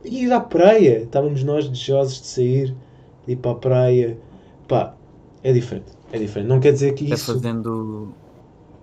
[0.05, 2.77] Ir à praia, estávamos nós desejosos de sair,
[3.27, 4.19] de ir para a praia.
[4.69, 4.95] Pá,
[5.43, 5.93] é diferente.
[6.13, 6.49] É diferente.
[6.49, 7.33] Não quer dizer que É isso.
[7.33, 8.13] fazendo.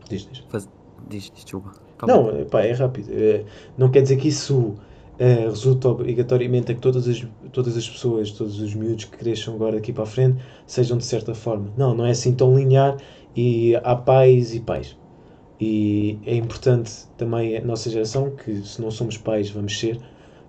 [0.10, 0.44] Diz, diz.
[0.50, 0.68] Faz...
[1.08, 1.74] Diz, desculpa.
[1.98, 2.32] Calma.
[2.32, 3.10] Não, pá, é rápido.
[3.12, 3.44] É,
[3.78, 4.76] não quer dizer que isso
[5.20, 9.54] eh, resulta obrigatoriamente a que todas as, todas as pessoas, todos os miúdos que cresçam
[9.54, 11.72] agora daqui para a frente sejam de certa forma.
[11.78, 12.98] Não, não é assim tão linear
[13.36, 14.98] e há pais e pais.
[15.60, 20.00] E é importante também a nossa geração, que se não somos pais vamos ser,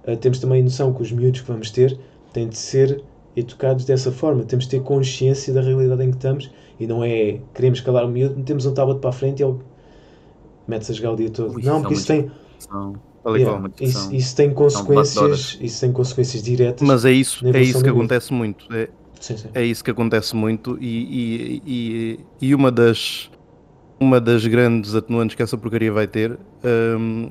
[0.04, 1.98] eh, temos também a noção que os miúdos que vamos ter
[2.32, 3.02] têm de ser
[3.36, 4.44] educados dessa forma.
[4.44, 8.08] Temos de ter consciência da realidade em que estamos e não é queremos calar o
[8.08, 9.58] miúdo, metemos um tablet para a frente e ele
[10.66, 11.54] mete-se a jogar o dia todo.
[11.54, 12.30] Ui, não, isso é porque isso tem,
[13.24, 16.86] Yeah, isso, isso tem um de consequências, isso tem consequências diretas.
[16.86, 18.66] Mas é isso, é isso que acontece muito.
[18.74, 18.88] É,
[19.20, 19.48] Sim, sim.
[19.54, 23.30] é isso que acontece muito e, e, e, e uma das
[24.00, 26.36] uma das grandes atenuantes que essa porcaria vai ter,
[26.98, 27.30] hum,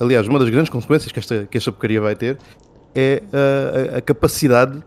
[0.00, 2.38] aliás, uma das grandes consequências que esta, que esta porcaria vai ter
[2.94, 4.82] é a, a- a capacidade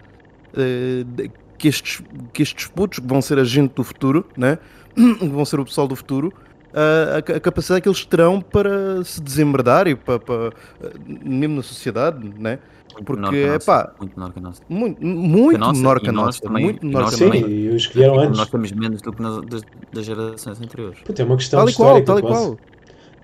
[0.56, 2.02] eh, de- que, estes,
[2.34, 4.58] que estes putos que vão ser a gente do futuro, né?
[4.96, 6.34] que vão ser o pessoal do futuro,
[6.74, 10.52] a, a a capacidade que eles terão para se desembardar e para, para,
[10.82, 10.92] eh,
[11.24, 12.60] mesmo na sociedade, né?
[12.94, 14.62] Muito Porque, menor que a nossa, epá, Muito menor que a nossa.
[14.68, 17.40] muito, muito nossa, menor que a nós nossa, também- muito menor nós que a Sim,
[17.40, 17.52] nossa.
[17.54, 18.38] e os que vieram Como antes.
[18.40, 19.62] Nós temos menos do que nas, das,
[19.94, 21.00] das gerações anteriores.
[21.06, 22.58] Puta, é uma questão Tal e qual, tal e qual.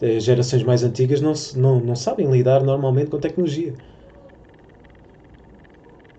[0.01, 3.73] As gerações mais antigas não, não, não sabem lidar normalmente com tecnologia.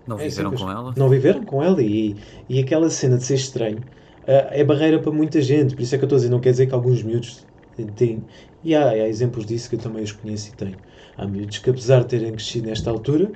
[0.05, 0.61] Não É viveram simples.
[0.61, 0.93] com ela.
[0.97, 2.17] Não viveram com ela e,
[2.47, 3.83] e aquela cena de ser estranho
[4.27, 5.75] ah, é barreira para muita gente.
[5.75, 7.47] Por isso é que eu estou a dizer, não quer dizer que alguns miúdos
[7.95, 8.25] têm.
[8.63, 10.79] E há, há exemplos disso que eu também os conheço e tenho.
[11.17, 13.31] Há miúdos que, apesar de terem crescido nesta altura,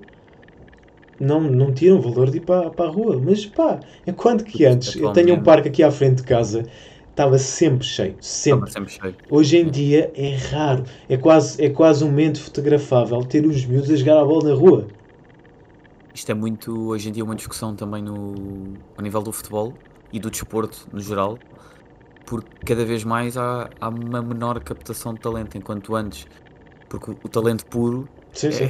[1.20, 3.20] não, não tiram valor de ir para, para a rua.
[3.20, 6.68] Mas pá, enquanto que antes eu tenho um parque aqui à frente de casa,
[7.14, 8.16] estava sempre cheio.
[8.20, 8.72] Sempre.
[8.72, 9.16] sempre cheio.
[9.30, 10.84] Hoje em dia é raro.
[11.08, 14.56] É quase, é quase um momento fotografável ter os miúdos a jogar a bola na
[14.56, 14.88] rua.
[16.14, 19.74] Isto é muito, hoje em dia, uma discussão também no, ao nível do futebol
[20.12, 21.40] e do desporto no geral,
[22.26, 26.28] porque cada vez mais há, há uma menor captação de talento, enquanto antes,
[26.88, 28.70] porque o, o talento puro Sim, sim.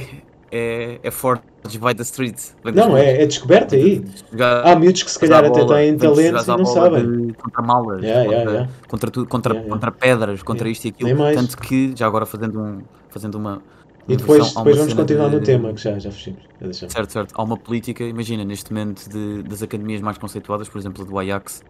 [0.56, 1.42] É, é, forged
[1.80, 2.38] by the street.
[2.72, 4.04] Não, é, é descoberto aí.
[4.30, 7.34] jogar- Há miúdos que se calhar até têm talento e não sabem.
[7.42, 8.72] contra malas, Yeah, contra, yeah, yeah.
[8.86, 11.10] Contra, tu- contra, contra pedras, contra isto e aquilo.
[11.34, 13.60] Tanto que, já agora fazendo, um, fazendo uma.
[14.06, 16.42] E depois, depois vamos continuar de- no tema, que já, já fechamos.
[16.72, 17.34] Certo, certo.
[17.34, 21.18] Há uma política, imagina, neste momento, de- das academias mais conceituadas, por exemplo, a do
[21.18, 21.62] Ajax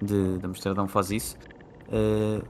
[0.00, 1.36] de, de Amsterdão faz isso.
[1.90, 2.40] eh,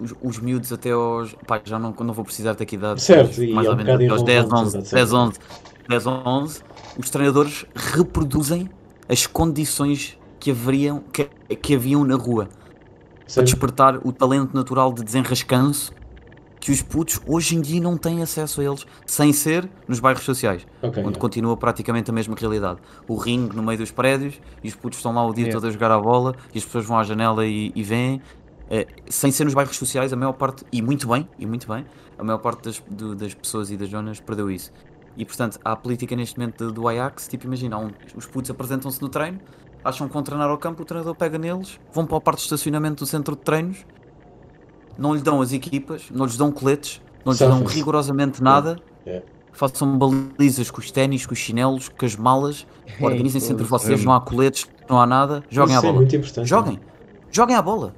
[0.00, 1.34] os, os miúdos até aos.
[1.46, 3.02] Pá, já não, não vou precisar ter aqui idade.
[3.02, 5.14] Certo, mas e mais é ou menos até aos 10, irrelevante, 11, exato, 10, certo.
[5.14, 5.40] 11,
[5.88, 6.62] 10, 11,
[6.98, 8.70] os treinadores reproduzem
[9.08, 11.24] as condições que haveriam, que,
[11.56, 12.48] que haviam na rua
[13.34, 13.44] para Sério?
[13.44, 15.92] despertar o talento natural de desenrascanço
[16.62, 20.22] que os putos hoje em dia não têm acesso a eles, sem ser nos bairros
[20.22, 22.78] sociais, Ok, onde continua praticamente a mesma realidade.
[23.08, 25.70] O ringue no meio dos prédios e os putos estão lá o dia todo a
[25.72, 28.22] jogar a bola e as pessoas vão à janela e, e veem.
[28.74, 31.84] Eh, sem ser nos bairros sociais, a maior parte, e muito bem, e muito bem,
[32.18, 34.72] a maior parte das, do- das pessoas e das zonas perdeu isso.
[35.14, 38.50] E portanto, há a política neste momento do, do Ajax, tipo, imagina, um- os putos
[38.50, 39.38] apresentam-se no treino,
[39.84, 42.44] acham que vão treinar ao campo, o treinador pega neles, vão para a parte de
[42.44, 43.84] estacionamento do centro de treinos,
[44.96, 49.26] não lhe dão as equipas, não lhes dão coletes, não lhes dão rigorosamente nada, Yeah.
[49.52, 52.66] façam balizas com os ténis, com os chinelos, com as malas,
[53.00, 56.04] organizem-se entre vocês, não há coletes, não há nada, joguem Isso à é bola.
[56.06, 56.48] importante.
[56.48, 56.80] Joguem,
[57.30, 57.94] joguem à bola.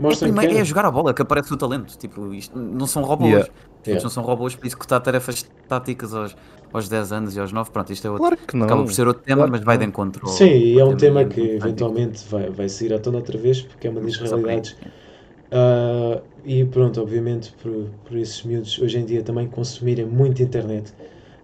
[0.00, 1.96] É, Mostrem primeiro, que é jogar a bola que aparece o talento.
[1.98, 3.30] Tipo, isto não são robôs.
[3.30, 3.48] Yeah.
[3.48, 4.02] Isto Yeah.
[4.02, 6.36] Não são robôs para executar tarefas táticas aos,
[6.70, 7.70] aos 10 anos e aos 9.
[7.70, 8.26] Pronto, isto é outro.
[8.26, 8.66] Claro que não.
[8.66, 10.26] Acaba por ser outro tema, claro mas vai de encontro.
[10.26, 12.98] ao- Sim, e é ao um tema e que bem eventualmente vai, vai sair à
[12.98, 14.76] tona outra vez, porque é uma das realidades.
[15.50, 20.92] Ah, e pronto, obviamente, por, por esses miúdos hoje em dia também consumirem muito internet,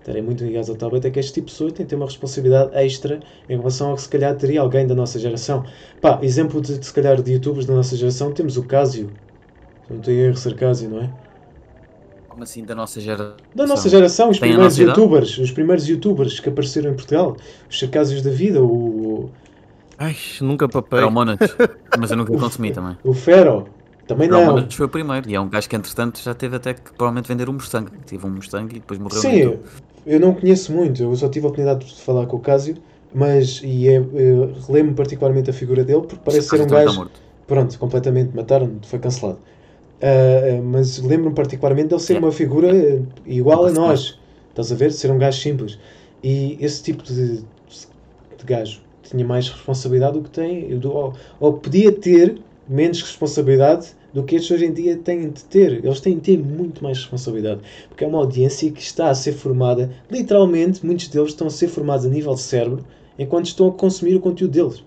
[0.07, 2.07] estarem muito ligados ao tablet, é que este tipo de pessoa tem que ter uma
[2.07, 5.64] responsabilidade extra em relação ao que se calhar teria alguém da nossa geração.
[6.00, 9.11] Pá, exemplo de, se calhar de youtubers da nossa geração, temos o Casio.
[9.90, 11.11] Não tenho erro, Sarcásio, não é?
[12.28, 13.34] Como assim, da nossa geração?
[13.54, 15.00] Da nossa geração, os Tem primeiros idade?
[15.00, 17.36] youtubers, os primeiros youtubers que apareceram em Portugal,
[17.68, 19.28] os Sarcásios da vida, o,
[19.98, 20.98] Ai, nunca papei.
[20.98, 21.57] Era o Monates,
[21.98, 22.96] mas eu nunca consumi também.
[23.02, 23.66] o Fero,
[24.07, 24.46] também não.
[24.46, 27.28] Monates foi o primeiro e é um gajo que, entretanto, já teve até que provavelmente
[27.28, 27.90] vender um Mustang.
[28.07, 29.61] Tive um Mustang e depois morreu Sim, YouTube.
[30.07, 32.76] eu não conheço muito, eu só tive a oportunidade de falar com o Cásio,
[33.14, 37.00] mas e é, eu relembro particularmente a figura dele porque parece ser um Também está
[37.00, 37.11] gajo.
[37.46, 39.38] Pronto, completamente mataram, foi cancelado.
[40.02, 42.26] Ah, mas lembro-me particularmente dele ser Yeah.
[42.26, 44.18] uma figura eh, igual a nós,
[44.50, 44.92] estás a ver?
[44.92, 45.78] Ser um gajo simples.
[46.22, 51.52] E esse tipo de, de gajo tinha mais responsabilidade do que tem, do, ou, ou
[51.54, 55.84] podia ter menos responsabilidade do que estes hoje em dia têm de ter.
[55.84, 57.60] Eles têm de ter muito mais responsabilidade.
[57.88, 61.68] Porque é uma audiência que está a ser formada, literalmente, muitos deles estão a ser
[61.68, 62.84] formados a nível de cérebro
[63.18, 64.84] enquanto estão a consumir o conteúdo deles.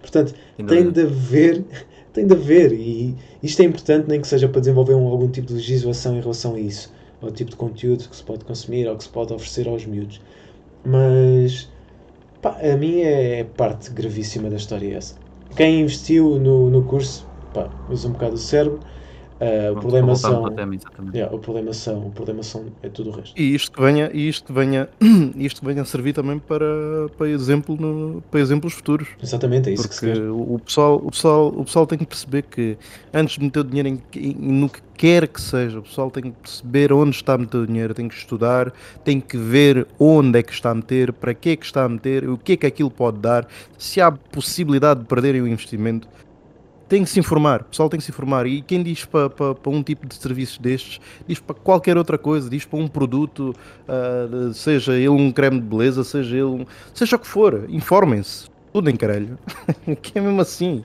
[0.00, 0.34] Portanto,
[0.66, 1.64] tem de haver,
[2.12, 5.48] tem de haver, e isto é importante, nem que seja para desenvolver um- algum tipo
[5.48, 8.96] de legislação em relação a isso, ao tipo de conteúdo que se pode consumir, ou
[8.96, 10.20] que se pode oferecer aos miúdos.
[10.84, 11.68] Mas,
[12.42, 15.16] pá, a mim é parte gravíssima da história essa.
[15.56, 18.80] Quem investiu no, no curso, pá, usa um bocado o cérebro,
[19.40, 20.44] ah, o problema são...
[20.46, 20.76] ao tema.
[21.14, 23.38] Yeah, o problema são, o problema são, é tudo o resto.
[23.40, 24.88] E isto que venha, e isto que venha,
[25.36, 26.64] isto que venha a servir também para,
[27.16, 29.08] para, exemplo no, para exemplos futuros.
[29.22, 30.28] Exatamente, é isso que se Porque quer.
[30.30, 32.76] o o pessoal, o, pessoal, o pessoal tem que perceber que
[33.14, 36.24] antes de meter o dinheiro em, em- no que quer que seja, o pessoal tem
[36.24, 38.72] que perceber onde está a meter o dinheiro, tem que estudar,
[39.04, 41.88] tem que ver onde é que está a meter, para que é que está a
[41.88, 43.46] meter, o que é que aquilo pode dar,
[43.78, 46.08] se há possibilidade de perderem o investimento.
[46.88, 48.46] Tem que se informar, o pessoal tem que se informar.
[48.46, 52.16] E quem diz para, para, para um tipo de serviços destes, diz para qualquer outra
[52.16, 53.54] coisa, diz para um produto,
[53.86, 56.66] ah, seja ele um creme de beleza, seja ele um.
[56.94, 58.48] seja o que for, informem-se.
[58.72, 59.38] Tudo em caralho.
[60.00, 60.84] que é mesmo assim.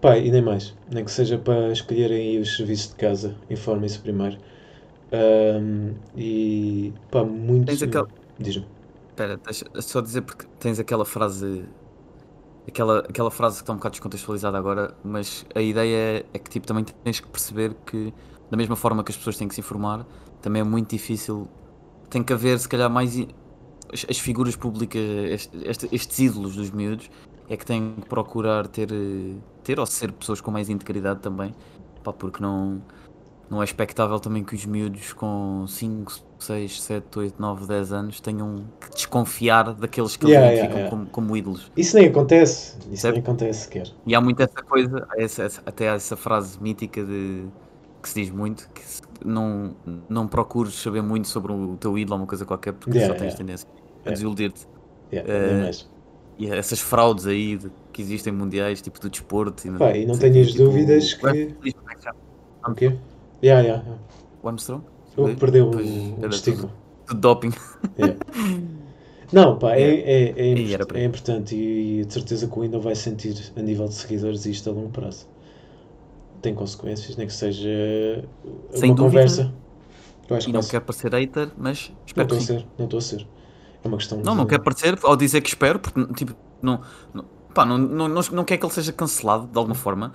[0.00, 0.74] Pá, e nem mais.
[0.90, 3.34] Nem que seja para escolherem aí os serviços de casa.
[3.48, 4.36] Informem-se primeiro.
[5.12, 7.66] Ahm, e pá, muito.
[7.66, 8.66] Tens aquela- Diz-me.
[9.10, 11.64] Espera, deixa só dizer porque tens aquela frase.
[12.66, 16.66] Aquela, aquela frase que está um bocado descontextualizada agora, mas a ideia é que tipo,
[16.66, 18.14] também tens que perceber que,
[18.50, 20.06] da mesma forma que as pessoas têm que se informar,
[20.40, 21.48] também é muito difícil.
[22.08, 23.16] Tem que haver, se calhar, mais.
[23.92, 27.10] As, as figuras públicas, este- este- estes ídolos dos miúdos,
[27.48, 29.34] é que têm que procurar ter, eh,
[29.64, 31.52] ter ou ser pessoas com mais integridade também,
[32.02, 32.80] pá, porque não,
[33.50, 36.12] não é expectável também que os miúdos com 5,
[36.42, 40.94] 6, 7, 8, 9, 10 anos tenham que desconfiar daqueles que eles Yeah, identificam yeah,
[40.96, 41.06] yeah.
[41.12, 41.70] Como, como ídolos.
[41.76, 42.76] Isso nem acontece.
[42.90, 43.14] Isso Certo.
[43.14, 43.86] nem acontece sequer.
[44.06, 47.44] E há muito essa coisa, essa- essa- até há essa frase mítica de
[48.02, 48.82] que se diz muito, que
[49.24, 49.76] não,
[50.08, 53.34] não procures saber muito sobre o teu ídolo ou uma coisa qualquer, porque só tens
[53.34, 53.68] tendência
[54.04, 54.66] a desiludir-te.
[55.60, 55.88] Mais.
[56.38, 59.68] E essas fraudes aí de- que existem mundiais, tipo do desporto.
[59.68, 61.74] E, Pá, e não tenhas tipo, dúvidas que- que?
[62.66, 62.96] O quê?
[63.42, 63.98] Yeah, yeah, yeah.
[64.42, 64.82] O Armstrong?
[65.16, 65.88] O que perdeu Pois,
[66.18, 66.72] era testículo.
[67.06, 67.52] tudo doping.
[67.98, 68.18] Yeah.
[69.32, 72.62] Não, pá, é, é, é, E import- é importante e, e de certeza que o
[72.62, 75.26] Windows vai sentir a nível de seguidores isto a longo prazo.
[76.42, 77.68] Tem consequências, nem que seja
[78.72, 79.02] Sem uma dúvida.
[79.22, 79.54] conversa.
[80.28, 82.58] Eu acho E que não quer parecer hater, mas Não espero estou a que sim.
[82.58, 83.26] ser, não estou a ser.
[83.84, 84.38] É uma questão Não, de...
[84.38, 86.80] não quer parecer, ao dizer que espero, porque tipo, não,
[87.14, 90.12] não, pá, não, não, não, não quer que ele seja cancelado de alguma forma,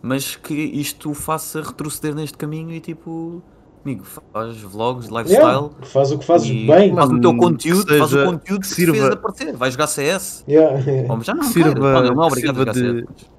[0.00, 3.42] mas que isto o faça retroceder neste caminho e tipo,
[3.84, 5.40] amigo, faz vlogs, lifestyle.
[5.42, 6.94] Yeah, faz o que fazes bem.
[6.94, 9.56] Faz o teu que conteúdo, faz o seja- conteúdo que que, te fez sirva- aparecer.
[9.56, 10.44] Vai jogar CS.
[10.48, 11.12] Yeah.
[11.12, 13.30] Ou já não, Que sirva- Olha, não é obrigado a sirva jogar de- CS.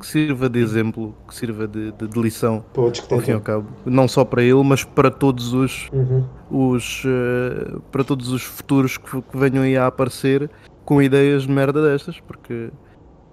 [0.00, 3.68] Que sirva de exemplo, que sirva de, de- de lição, ao fim e ao cabo.
[3.86, 6.24] Não só para ele, mas para todos os, Uhum.
[6.50, 10.50] os, eh, para todos os futuros que, que venham aí a aparecer
[10.84, 12.70] com ideias de merda destas, porque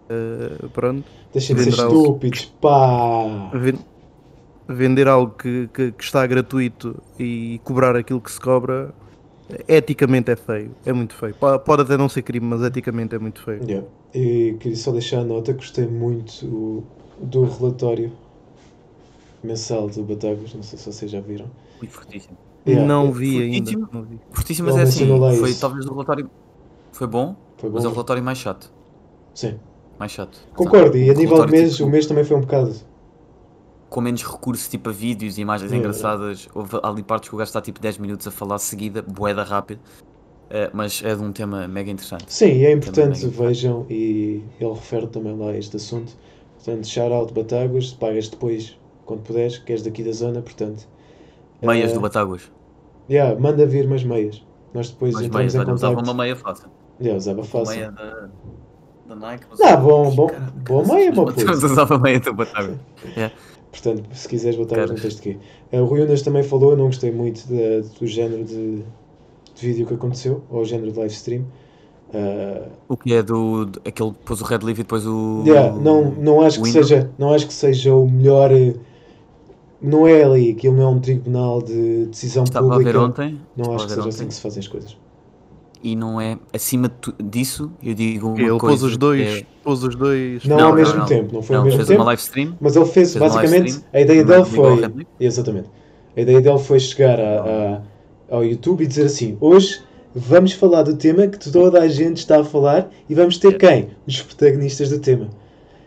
[0.10, 1.04] eh, pronto,
[1.34, 3.50] Deixem de ser estúpidos, pá!
[4.70, 8.94] Vender algo que, que- que está gratuito e cobrar aquilo que se cobra
[9.68, 11.34] eticamente é feio, é muito feio.
[11.34, 13.64] Po- Pode até não ser crime, mas eticamente é muito feio.
[13.64, 13.88] Yeah.
[14.14, 16.84] E queria só deixar a nota, gostei muito
[17.20, 18.12] do relatório
[19.44, 21.46] mensal do Batagas, não sei se vocês já viram.
[21.82, 22.38] Ui, fortíssimo.
[22.68, 23.58] Yeah, não é- vi ainda.
[23.72, 23.90] fortíssimo.
[23.92, 24.20] não vi.
[24.32, 25.08] Fortíssimo, mas é assim,
[25.40, 25.62] foi isso.
[25.62, 26.30] talvez o relatório
[26.92, 27.96] foi bom, Foi mas é o bom.
[27.96, 28.72] relatório mais chato.
[29.34, 29.56] Sim.
[29.98, 30.40] Mais chato.
[30.56, 32.74] Concordo, e a O nível de mês, tipo, o mês também foi um bocado.
[33.90, 35.78] Com menos recursos, tipo a vídeos e imagens É, é.
[35.80, 36.48] engraçadas.
[36.54, 39.80] Houve ali partes que o gajo está tipo 10 minutos a falar seguida, boeda rápido.
[40.52, 42.26] Eh, mas é de um tema mega interessante.
[42.28, 43.48] Sim, é importante, Também.
[43.48, 46.14] vejam, e ele refere também lá a este assunto.
[46.56, 50.88] Portanto, shout out Batagas, pagas depois, quando puderes, que és daqui da zona, portanto.
[51.62, 52.52] Meias eh, do Batáguas.
[53.10, 54.44] Yeah, manda vir umas meias.
[54.74, 56.70] Nós depois Mas entramos meias, em olha, usava uma meia fácil.
[57.00, 57.76] Yeah, usava fácil.
[57.76, 58.30] Meia da,
[59.08, 59.46] da Nike.
[59.60, 60.30] Não, bom, bom,
[60.68, 61.52] boa meia, bom puto.
[61.52, 62.78] usava meia do Batáguas.
[63.72, 64.94] Portanto, se quiseres Batagas, Cara.
[64.94, 65.38] não tens de quê.
[65.72, 69.86] O Rui Unas também falou, eu não gostei muito da- do género de, de vídeo
[69.86, 71.44] que aconteceu, ou o género de live stream.
[72.12, 73.66] Eh, O que é do.
[73.66, 75.44] do- aquele que pôs o Red Leaf e depois o.
[75.46, 76.88] Yeah, não, não, acho que Windows?
[76.88, 78.52] seja, não acho que seja o melhor.
[78.52, 78.74] eh,
[79.82, 83.00] Não é ali, aquilo não é um tribunal de decisão Estava a ver pública.
[83.02, 83.40] ontem.
[83.56, 84.98] Não estava acho que seja assim ontem, que se fazem as coisas.
[85.82, 86.38] E não é.
[86.54, 88.60] Acima de tu- disso, eu digo uma Ele coisa.
[88.68, 90.44] pôs os dois, é- pôs os dois.
[90.46, 91.06] Não, Não, ao mesmo não.
[91.06, 92.00] tempo, não foi não, ao mesmo fez tempo.
[92.02, 92.58] uma live stream.
[92.60, 95.06] Mas ele fez, Fez basicamente, stream, a ideia mas dele foi.
[95.20, 95.70] Exatamente.
[96.18, 97.82] A ideia dele foi chegar a-
[98.30, 99.82] a- ao YouTube e dizer assim: hoje
[100.14, 103.90] vamos falar do tema que toda a gente está a falar e vamos ter quem?
[104.06, 105.30] Os protagonistas do tema.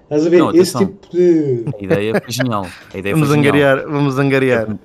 [0.05, 0.39] Estás a ver?
[0.39, 1.65] Não, Esse tipo de.
[1.79, 2.67] A ideia foi genial.
[2.95, 3.55] A ideia Vamos foi genial.
[3.55, 4.77] angariar, vamos angariar.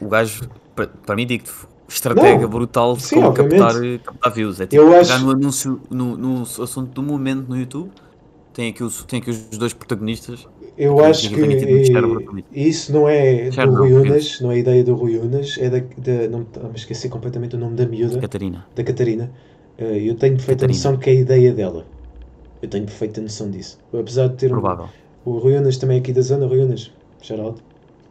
[0.00, 0.42] O gajo,
[0.76, 1.50] para, para mim, digo-te,
[1.94, 3.74] estratégia Não, brutal de sim, como captar,
[4.04, 4.60] captar views.
[4.60, 7.90] É tipo Eu acho- no anúncio, no, no assunto do momento no YouTube,
[8.52, 10.46] tem aqui, os, tem aqui os dois protagonistas.
[10.76, 11.40] Eu Porque acho que
[12.54, 15.68] isso não é Cérebro, do Rui não, Unas, não é ideia do Rui Unas, é
[15.68, 15.78] da.
[15.78, 18.66] da não, ah, me esqueci completamente o nome da miúda, Catarina.
[18.74, 19.30] da Catarina.
[19.76, 20.68] Eh, eu tenho perfeita Catarina.
[20.78, 21.84] noção que é a ideia dela.
[22.62, 23.78] Eu tenho perfeita noção disso.
[23.92, 24.88] Apesar de ter um, Provável.
[25.24, 26.90] o Rui Unas também aqui da zona, Rui Unas,
[27.22, 27.60] Geraldo,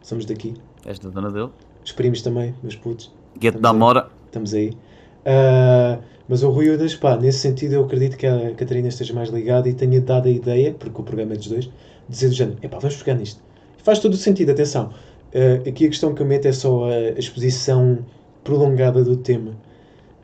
[0.02, 0.54] somos daqui.
[0.84, 1.50] És da dona dele.
[1.84, 3.12] Os primos também, meus putos.
[3.38, 3.76] Gueto Estamos da aí.
[3.78, 4.10] Mora.
[4.26, 4.76] estamos aí.
[5.24, 9.30] Ah, mas o Rui Unas, pá, nesse sentido eu acredito que a Catarina esteja mais
[9.30, 11.72] ligada e tenha dado a ideia, porque o programa é dos dois, de
[12.08, 13.42] dizer do género, epá, vamos pegar nisto.
[13.78, 14.92] Faz todo o sentido, atenção.
[15.34, 17.98] Ah, aqui a questão que eu meto é só a, exposição
[18.44, 19.56] prolongada do tema.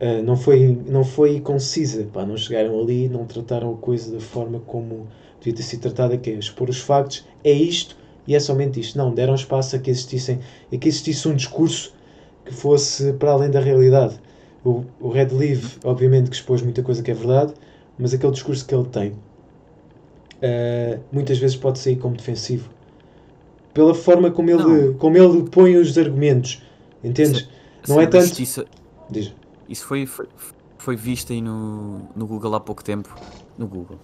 [0.00, 4.20] Ah, não, foi, não foi concisa, pá, não chegaram ali, não trataram a coisa da
[4.20, 5.08] forma como
[5.40, 7.96] devia ter sido tratada, que é expor os factos, é isto
[8.26, 8.96] e é somente isto.
[8.96, 10.40] Não, deram espaço a que existissem,
[10.72, 11.95] a que existisse um discurso
[12.46, 14.18] que fosse para além da realidade.
[14.64, 17.52] O, o Red Leaf, obviamente, que expôs muita coisa que é verdade,
[17.98, 19.14] mas aquele discurso que ele tem
[20.42, 22.68] eh, muitas vezes pode sair como defensivo
[23.72, 24.94] pela forma como ele, Não.
[24.94, 26.62] como ele põe os argumentos.
[27.04, 27.46] Entendes?
[27.86, 28.64] Não é tanto- justiça-
[29.10, 29.32] Diz.
[29.68, 30.26] Isso foi, foi,
[30.78, 33.14] foi visto aí no, no Google há pouco tempo.
[33.58, 33.98] No Google.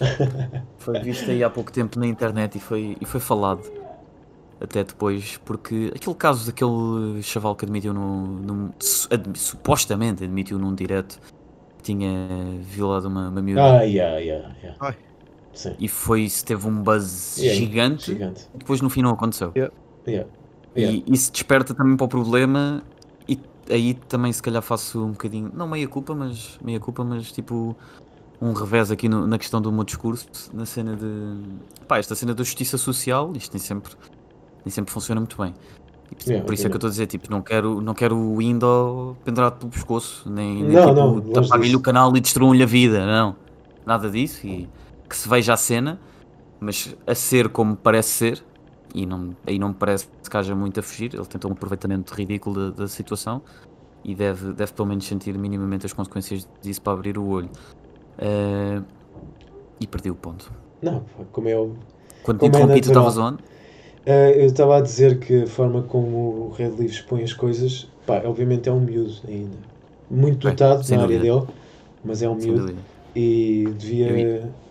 [0.78, 3.62] Foi visto aí há pouco tempo na internet e foi, e foi falado.
[4.60, 8.26] Até depois, porque aquele caso daquele chaval que admitiu no.
[8.26, 8.70] num-
[9.10, 11.18] admi- supostamente admitiu num direto
[11.78, 12.10] que tinha
[12.60, 13.78] violado uma, uma miúda.
[13.78, 14.76] Ah, yeah, yeah, yeah.
[14.80, 14.96] Ai.
[15.54, 15.74] Sim.
[15.78, 18.04] E foi isso, teve um buzz Yeah, gigante.
[18.12, 18.48] Gigante.
[18.54, 19.50] E depois no fim não aconteceu.
[19.56, 19.74] Yeah.
[20.06, 20.28] Yeah.
[20.76, 22.82] E isso desperta também para o problema
[23.28, 23.38] e
[23.68, 27.74] aí também se calhar faço um bocadinho, não meia culpa, mas meia culpa, mas tipo
[28.40, 31.34] um revés aqui no- na questão do meu discurso, na cena de
[31.88, 33.92] pá, esta cena da justiça social, isto nem sempre,
[34.64, 35.52] nem sempre funciona muito bem.
[35.52, 38.16] Por- Yeah, por isso é que eu estou a dizer, tipo, não quero, não quero
[38.16, 41.76] o Windows pendurado pelo pescoço, nem, nem Não, tipo, disso.
[41.76, 43.36] o canal e destruam-lhe a vida, não.
[43.86, 44.68] Nada disso e
[45.08, 46.00] que se veja a cena,
[46.58, 48.44] mas a ser como parece ser,
[48.92, 52.12] e não, aí não me parece que haja muito a fugir, ele tentou um aproveitamento
[52.12, 53.40] ridículo da, da situação
[54.04, 57.48] e deve, deve pelo menos sentir minimamente as consequências disso para abrir o olho.
[58.18, 58.82] Eh,
[59.80, 60.52] e perdi o ponto.
[60.82, 61.78] Não, como é óbvio.
[62.22, 63.38] Quando Como é interrompi, tu estavas onde?
[64.04, 67.86] Eh, eu estava a dizer que a forma como o Red Leaf expõe as coisas,
[68.06, 69.56] pá, obviamente é um miúdo ainda.
[70.10, 71.46] Muito Bem, dotado na área dele,
[72.02, 72.74] mas é um miúdo
[73.14, 74.08] e devia.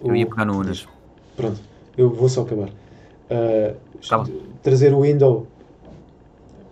[0.01, 0.87] Eu Eu ia pegar no Unas.
[1.35, 1.59] Pronto,
[1.97, 2.69] eu vou só acabar.
[3.29, 3.77] Uh,
[4.07, 4.23] Tá
[4.63, 5.45] trazer o Window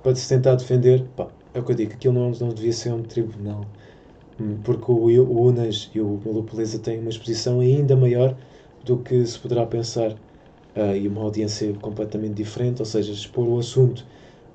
[0.04, 2.94] para se tentar defender, pá, é o que eu digo, aquilo não, não devia ser
[2.94, 3.66] um tribunal.
[4.40, 8.36] Hum, Porque o, o Unas e o Malu Beleza têm uma exposição ainda maior
[8.84, 10.16] do que se poderá pensar
[10.78, 14.06] ah, e uma audiência completamente diferente, ou seja, expor o assunto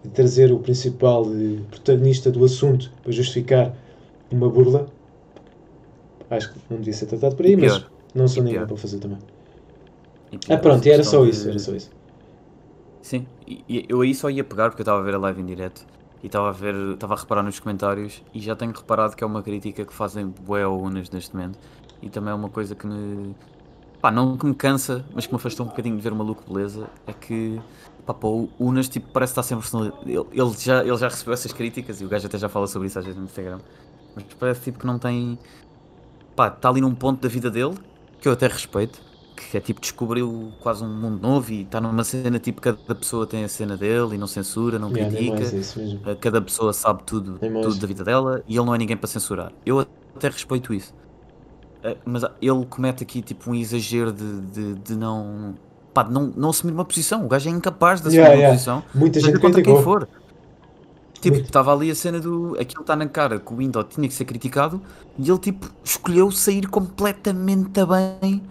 [0.05, 3.77] e trazer o principal eh, protagonista do assunto para justificar
[4.31, 4.89] uma burla,
[6.31, 9.18] acho que não devia ser tratado por aí, mas não sou ninguém para fazer também.
[10.49, 11.91] Ah, pronto, era só isso, era só isso.
[13.01, 15.41] Sim, e, e eu aí só ia pegar porque eu estava a ver a live
[15.43, 15.87] em direto
[16.23, 19.27] e estava a ver, estava a reparar nos comentários e já tenho reparado que é
[19.27, 21.59] uma crítica que fazem bué ao Unas neste momento
[22.01, 23.35] e também é uma coisa que me
[24.03, 26.43] pá, não que me cansa, mas que me afastou um bocadinho de ver o maluco
[26.53, 27.63] beleza, é que
[28.05, 30.03] pá, pá, o Unas tipo, parece estar sem personalidade.
[30.11, 32.89] Ele, ele já, ele já recebeu essas críticas e o gajo até já fala sobre
[32.89, 33.61] isso às vezes no Instagram,
[34.15, 35.39] mas parece tipo que não tem
[36.35, 37.75] pá, está ali num ponto da vida dele
[38.21, 39.01] que eu até respeito,
[39.37, 43.27] que é tipo descobriu quase um mundo novo e está numa cena tipo cada pessoa
[43.27, 46.17] tem a cena dele e não censura, não Yeah, critica.
[46.21, 49.53] Cada pessoa sabe tudo, tudo da vida dela e ele não é ninguém para censurar.
[49.65, 50.93] Eu até respeito isso.
[51.85, 55.55] Uh, Mas ele comete aqui tipo um exagero de, de, de não,
[55.93, 56.33] pá, de não.
[56.37, 57.24] não assumir uma posição.
[57.24, 58.55] O gajo é incapaz de assumir Yeah, uma yeah.
[58.55, 58.83] posição.
[58.95, 60.09] Muita gente contra quem for.
[61.20, 62.57] Tipo, estava ali a cena do.
[62.61, 64.80] Aquilo está na cara que o Windows tinha que ser criticado
[65.16, 68.43] e ele tipo escolheu sair completamente a bem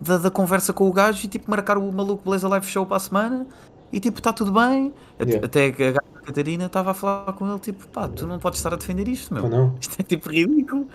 [0.00, 2.98] da, da conversa com o gajo e tipo marcar o maluco Beleza Live Show para
[2.98, 3.46] a semana
[3.92, 4.92] e tipo está tudo bem.
[5.18, 5.46] Até- Yeah.
[5.46, 8.76] Até a Catarina estava a falar com ele tipo, pá, tu não podes estar a
[8.76, 9.74] defender isto, meu.
[9.80, 10.86] Isto é tipo ridículo.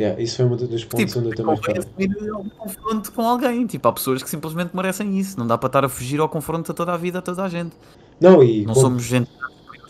[0.00, 3.66] Yeah, isso foi um dos pontos Tipo, onde eu também algum confronto com alguém.
[3.66, 5.38] Tipo, há pessoas que simplesmente merecem isso.
[5.38, 7.48] Não dá para estar a fugir ao confronto a toda a vida, a toda a
[7.48, 7.72] gente.
[8.18, 9.28] Não, e Não como- somos gente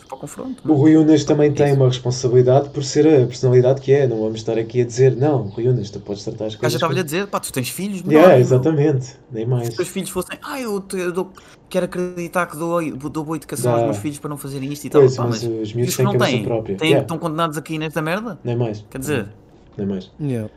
[0.09, 0.61] para o confronto.
[0.65, 0.75] O não?
[0.75, 4.05] Rui Unas também É tem uma responsabilidade por ser a personalidade que é.
[4.05, 6.59] Não vamos estar aqui a dizer, não, Rui Unas, tu podes tratar as O gajo
[6.59, 6.73] coisas.
[6.75, 8.39] estava-lhe a dizer, pá, tu tens filhos, Yeah, menor, meu.
[8.39, 9.69] exatamente, nem Se mais.
[9.69, 11.31] os teus filhos fossem, ah, eu, eu dou-
[11.69, 13.85] quero acreditar que dou, dou boa educação aos Dá.
[13.87, 15.01] meus filhos para não fazerem isto e tal.
[15.03, 18.01] Pois, Pá, mas mas os miúdos têm não têm, têm Yeah, estão condenados aqui nesta
[18.01, 18.37] merda?
[18.43, 18.85] Nem mais.
[18.89, 19.27] Quer dizer,
[19.77, 20.11] Nem mais.
[20.19, 20.51] Yeah.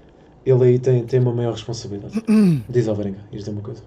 [0.44, 2.22] Ele aí tem, tem uma maior responsabilidade.
[2.68, 3.82] Diz Alvarenga, isto dizer uma coisa.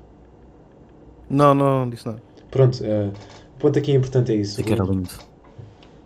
[1.30, 2.22] Não, não, não disse nada.
[2.50, 3.12] Pronto, eh,
[3.56, 4.64] o ponto aqui importante é isso.
[4.64, 5.10] que era lindo.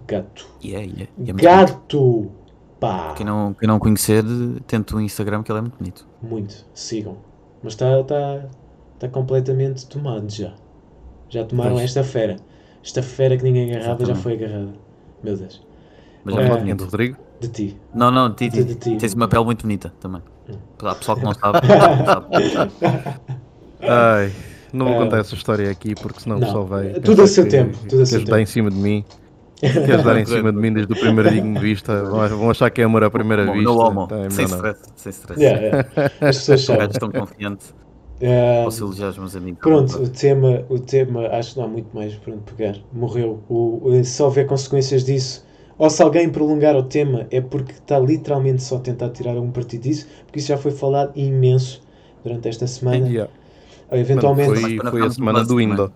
[0.07, 0.47] Gato.
[0.63, 1.33] Yeah, yeah, e é.
[1.33, 2.31] Gato!
[2.79, 3.13] Pá!
[3.15, 4.23] Quem não, quem não conhecer,
[4.65, 6.07] tente o Instagram que ele é muito bonito.
[6.21, 6.65] Muito.
[6.73, 7.17] Sigam.
[7.63, 8.45] Mas está tá,
[8.99, 10.53] tá completamente tomado já.
[11.29, 11.83] Já tomaram Pois.
[11.83, 12.37] esta fera.
[12.83, 14.23] Esta fera que ninguém agarrava já Exatamente.
[14.23, 14.73] foi agarrada.
[15.23, 15.61] Meu Deus.
[16.23, 16.69] Mas É.
[16.69, 16.73] é.
[16.73, 17.17] Rodrigo?
[17.41, 17.77] De ti.
[17.93, 18.95] Não, não, Titi, De ti.
[18.97, 20.21] tens uma pele muito bonita também.
[20.77, 21.59] Para o pessoal que não sabe,
[22.05, 23.89] não.
[23.89, 24.31] Ai,
[24.71, 24.99] não vou Ah.
[24.99, 26.93] contar essa história aqui porque senão Não, o pessoal vai.
[27.01, 28.43] tudo a seu que- tempo, tudo a seu Queres dar tempo.
[28.43, 29.03] em cima de mim?
[29.59, 32.03] Queres dar em cima de mim desde o primeiro digno de vista?
[32.03, 33.69] Vão vão achar que é amor à primeira Bom, vista.
[33.69, 34.55] no homo, Tá, é sem não.
[34.55, 35.41] stress, sem stress.
[35.41, 35.89] Yeah, yeah.
[36.21, 36.87] As pessoas Os sabem.
[36.89, 37.73] estão confiantes.
[38.23, 39.59] Ah, Posso elogiar os meus amigos.
[39.61, 42.75] Pronto, o tema, o tema, acho que não há muito mais para onde pegar.
[42.93, 43.43] Morreu.
[43.49, 45.43] O, o- se houver consequências disso,
[45.77, 49.51] ou se alguém prolongar o tema, é porque está literalmente só a tentar tirar algum
[49.51, 51.81] partido disso, porque isso já foi falado imenso
[52.23, 53.07] durante esta semana.
[53.07, 53.31] Yeah.
[53.89, 54.49] Ou eventualmente.
[54.49, 55.91] Mano, foi, para foi a semana do Indo.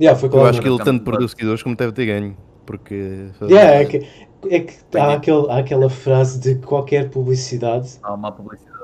[0.00, 2.36] Yeah, foi Eu acho que ele tanto perdeu seguidores como deve ter ganho.
[2.66, 3.26] Porque.
[3.42, 4.06] Yeah, é que,
[4.50, 7.98] é que há, aquele, há aquela frase de qualquer publicidade.
[8.02, 8.74] Há uma publicidade.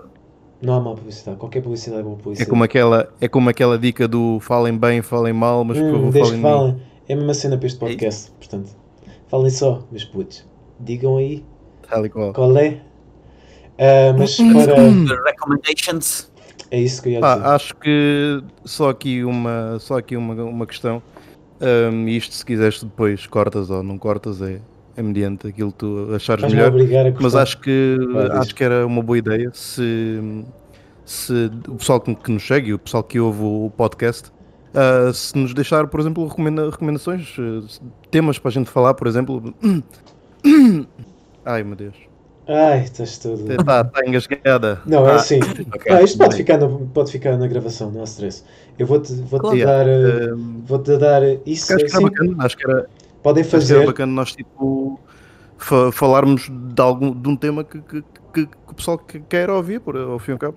[0.62, 2.50] Não há má publicidade, qualquer publicidade é boa É publicidade.
[2.50, 6.12] como, aquela, é como aquela dica do falem bem, falem mal, mas por Hum, favor
[6.12, 6.82] desde falem que falem.
[7.08, 8.76] É a mesma cena para este É podcast, portanto.
[9.30, 10.44] Falem só, meus putos.
[10.80, 11.44] Digam aí
[11.88, 12.32] Tal qual.
[12.32, 12.80] qual é.
[13.78, 14.74] Ah, mas para.
[14.74, 16.30] The recommendations.
[16.70, 17.46] É isso que eu ia dizer.
[17.46, 21.02] acho que só aqui uma, só aqui uma, uma questão.
[21.60, 24.60] Um, isto se quiseres depois cortas ou não cortas é,
[24.96, 26.72] é mediante aquilo que tu achares melhor.
[27.20, 27.96] Mas acho que
[28.32, 30.44] acho que era uma boa ideia se,
[31.04, 34.30] se o pessoal que, que nos segue, o pessoal que ouve o podcast,
[34.74, 37.66] ah, se nos deixar, por exemplo, recomenda- recomendações, eh,
[38.10, 39.54] temas para a gente falar, por exemplo.
[41.44, 41.94] Ai meu Deus.
[42.48, 43.50] Ai, estás todo.
[43.52, 44.80] Está tá engasgada.
[44.84, 45.16] Não, é Tá.
[45.16, 45.38] assim.
[45.74, 45.92] Ok.
[45.92, 48.42] Ah, isto pode ficar, na, pode ficar na gravação, não há stress.
[48.78, 49.64] Eu vou-te vou -te Claro.
[49.64, 49.86] dar.
[49.88, 51.72] ah, Um, Vou-te dar isso.
[51.72, 52.86] acho que era assim, bacana, acho que era,
[53.22, 53.86] podem que era fazer.
[53.86, 54.98] bacana nós tipo
[55.58, 58.02] fa- falarmos de, algum, de um tema que, que,
[58.32, 60.56] que- que o pessoal que quer ouvir, por, ao fim e ao cabo.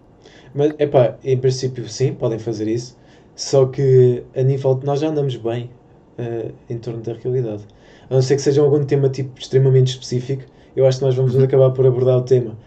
[0.55, 2.97] Mas, epá, em princípio, sim, podem fazer isso.
[3.35, 5.69] Só que a nível de nós já andamos bem
[6.17, 7.63] ah, em torno da realidade.
[8.09, 10.43] A não ser que seja algum tema tipo extremamente específico,
[10.75, 12.57] eu acho que nós vamos acabar por abordar o tema.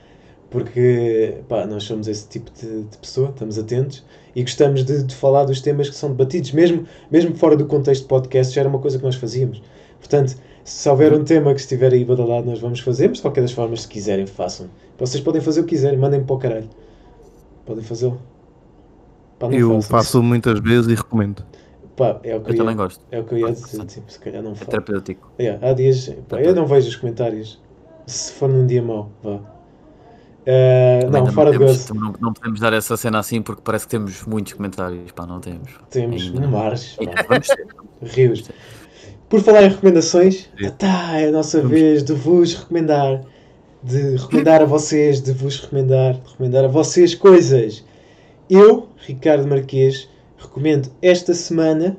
[0.50, 4.04] Porque pá, nós somos esse tipo de, de pessoa, estamos atentos
[4.34, 8.02] e gostamos de, de falar dos temas que são debatidos, mesmo, mesmo fora do contexto
[8.02, 9.62] de podcast, já era uma coisa que nós fazíamos.
[9.98, 13.40] Portanto, se houver um tema que estiver aí badalado, nós vamos fazer, mas de qualquer
[13.40, 14.68] das formas, se quiserem, façam.
[14.98, 16.70] Vocês podem fazer o que quiserem, mandem-me para o caralho.
[17.64, 18.20] Podem fazê-lo.
[19.38, 21.40] Pá, não Eu faço muitas vezes e recomendo.
[21.40, 21.92] isso.
[21.96, 23.06] Pá, é o que Eu eu, também ia, gosto.
[23.10, 23.84] é o que eu ia dizer.
[23.86, 25.32] Tipo, se calhar não É terapêutico.
[25.40, 27.62] Yeah, há dias, pá, eu não vejo os comentários.
[28.06, 29.40] Se for num dia mau, vá.
[31.00, 33.84] Também não, não fora de também não, não podemos dar essa cena assim porque parece
[33.86, 35.10] que temos muitos comentários.
[35.12, 35.72] Pá, não temos.
[35.90, 37.66] Temos ainda mares, pá, Vamos ter.
[38.02, 38.48] rios.
[39.28, 40.70] Por falar em recomendações, Sim.
[40.78, 41.72] tá, é a nossa Vamos.
[41.72, 43.22] vez de vos recomendar.
[43.82, 47.84] De recomendar a vocês, de vos recomendar, de recomendar a vocês coisas.
[48.48, 51.96] Eu, Ricardo Marquês, recomendo esta semana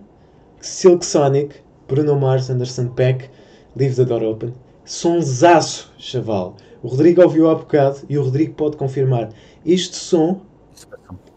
[0.61, 1.55] Silk Sonic,
[1.87, 3.29] Bruno Mars, Anderson Peck,
[3.75, 4.53] Leave the Door Open.
[4.85, 6.55] Sonsaço, chaval.
[6.81, 9.29] O Rodrigo ouviu há bocado e o Rodrigo pode confirmar.
[9.65, 10.41] Este som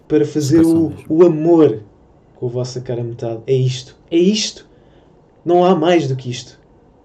[0.07, 1.83] para fazer o, o amor
[2.37, 3.41] com a vossa cara metade.
[3.47, 3.97] É isto.
[4.11, 4.69] É isto.
[5.45, 6.59] Não há mais do que isto.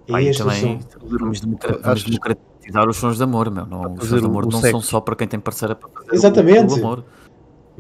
[0.08, 0.80] É este o também som.
[1.04, 3.66] vamos, democratizar os sons de amor, meu.
[3.66, 4.72] Não, os sons de amor não sexo.
[4.72, 6.74] são só para quem tem parceira para fazer o- Exatamente.
[6.74, 7.04] o amor.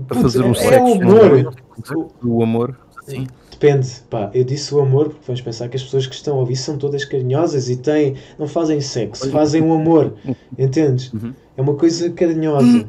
[0.08, 1.40] Para fazer um Putz, é, sexo, o não amor.
[1.40, 2.26] é?
[2.28, 2.80] O amor.
[3.06, 3.28] Sim.
[3.52, 6.40] Depende, pá, eu disse o amor porque vamos pensar que as pessoas que estão a
[6.40, 10.14] ouvir são todas carinhosas e têm, não fazem sexo, fazem um amor,
[10.58, 11.14] entendes?
[11.14, 11.34] Uhum.
[11.56, 12.86] É uma coisa carinhosa.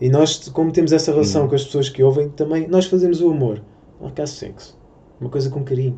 [0.00, 3.28] E nós, como temos essa relação com as pessoas que ouvem, também nós fazemos o
[3.28, 3.60] amor.
[4.00, 4.78] Não há caso sexo.
[5.20, 5.96] Uma coisa com carinho.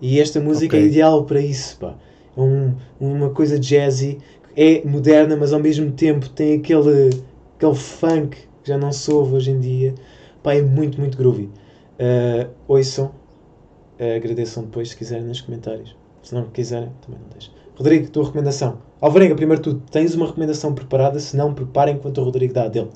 [0.00, 0.86] E esta música Ok.
[0.86, 1.94] é ideal para isso, pá.
[2.34, 4.16] É um- uma coisa jazzy,
[4.56, 7.10] é moderna, mas ao mesmo tempo tem aquele,
[7.56, 9.94] aquele funk que já não se ouve hoje em dia.
[10.42, 11.44] Pá, é muito, muito groovy.
[11.44, 15.96] Uh, ouçam, uh, agradeçam depois se quiserem nos comentários.
[16.22, 17.54] Se não quiserem, também não deixem.
[17.76, 18.78] Rodrigo, tua recomendação.
[19.00, 21.20] Alvarenga, primeiro tu tens uma recomendação preparada?
[21.20, 22.90] Se não, preparem enquanto o Rodrigo dá a dele.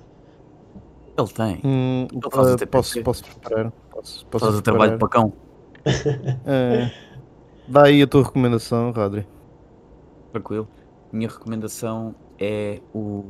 [1.17, 1.61] Ele tem.
[1.65, 2.09] Hum,
[2.53, 3.73] até posso, posso preparar?
[3.93, 4.99] Posso, posso Faz o trabalho preparar?
[4.99, 5.33] para cão.
[6.47, 6.91] É.
[7.69, 9.25] Dá aí a tua recomendação, Rodri.
[10.33, 10.67] Tranquilo.
[11.13, 13.27] Minha recomendação é o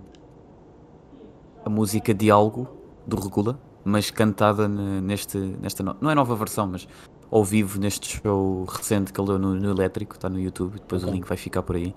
[1.65, 2.69] a música Diálogo
[3.07, 6.87] do Regula, mas cantada ne- neste, nesta no- não é nova versão, mas
[7.31, 11.03] ao vivo neste show recente que ele deu no, no Elétrico, está no YouTube, depois
[11.03, 11.13] Ok.
[11.13, 11.95] o link vai ficar por aí,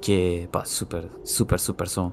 [0.00, 2.12] que é pá, super, super, super som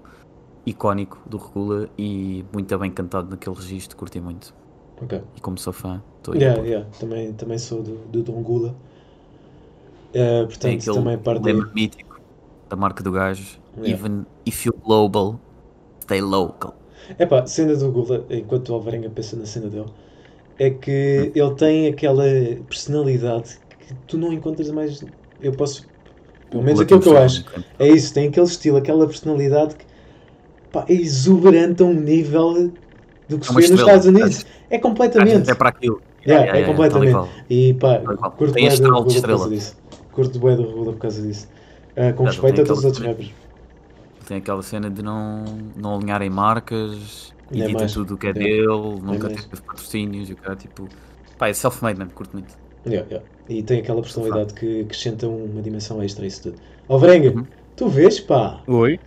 [0.65, 4.53] icónico do Regula e muito bem cantado naquele registro, curti muito.
[5.01, 5.21] Ok.
[5.35, 6.39] E como sou fã, estou aí.
[6.41, 6.89] Yeah, yeah.
[6.99, 8.73] Também, também sou do, do Dongula.
[10.13, 12.19] Eh, Tem portanto, aquele também parte lema mítico
[12.69, 13.59] da marca do gajo.
[13.77, 13.89] Yeah.
[13.89, 15.39] Even if you're global,
[16.03, 16.75] stay local.
[17.19, 19.85] Epá, cena do Gula, enquanto o Alvarenga pensa na cena dele,
[20.59, 22.23] é que ele tem aquela
[22.67, 25.03] personalidade que tu não encontras mais.
[25.41, 25.85] Eu posso.
[26.49, 27.43] Pelo menos aquilo que eu acho.
[27.79, 29.85] É isso, tem aquele estilo, aquela personalidade que
[30.71, 32.71] pá, é exuberante a um nível
[33.27, 34.45] do que É se vê nos Estados Unidos.
[34.69, 35.49] É completamente.
[35.49, 36.01] É para aquilo.
[36.25, 37.11] Yeah, é completamente.
[37.11, 37.29] tal e qual.
[37.49, 38.31] E pá, Tal e qual.
[38.31, 39.77] curto bué do Regula por causa disso.
[40.11, 41.49] Curto do Regula por causa disso.
[41.95, 43.31] Ah, com respeito a todos os outros rappers.
[44.27, 45.43] Tem aquela cena de não,
[45.75, 47.93] não alinharem marcas, Nem edita mais.
[47.93, 48.43] tudo o que é Yeah.
[48.55, 49.45] dele, nunca mais.
[49.45, 50.87] teve patrocínios e o cara tipo.
[51.37, 52.53] Pá, é self-made mesmo, curto muito.
[52.85, 53.27] Yeah, yeah.
[53.49, 56.55] E tem aquela personalidade que acrescenta uma dimensão extra a isso tudo.
[56.87, 57.45] Alvarenga, Uhum.
[57.75, 58.61] tu vês, pá?
[58.67, 58.99] Oi.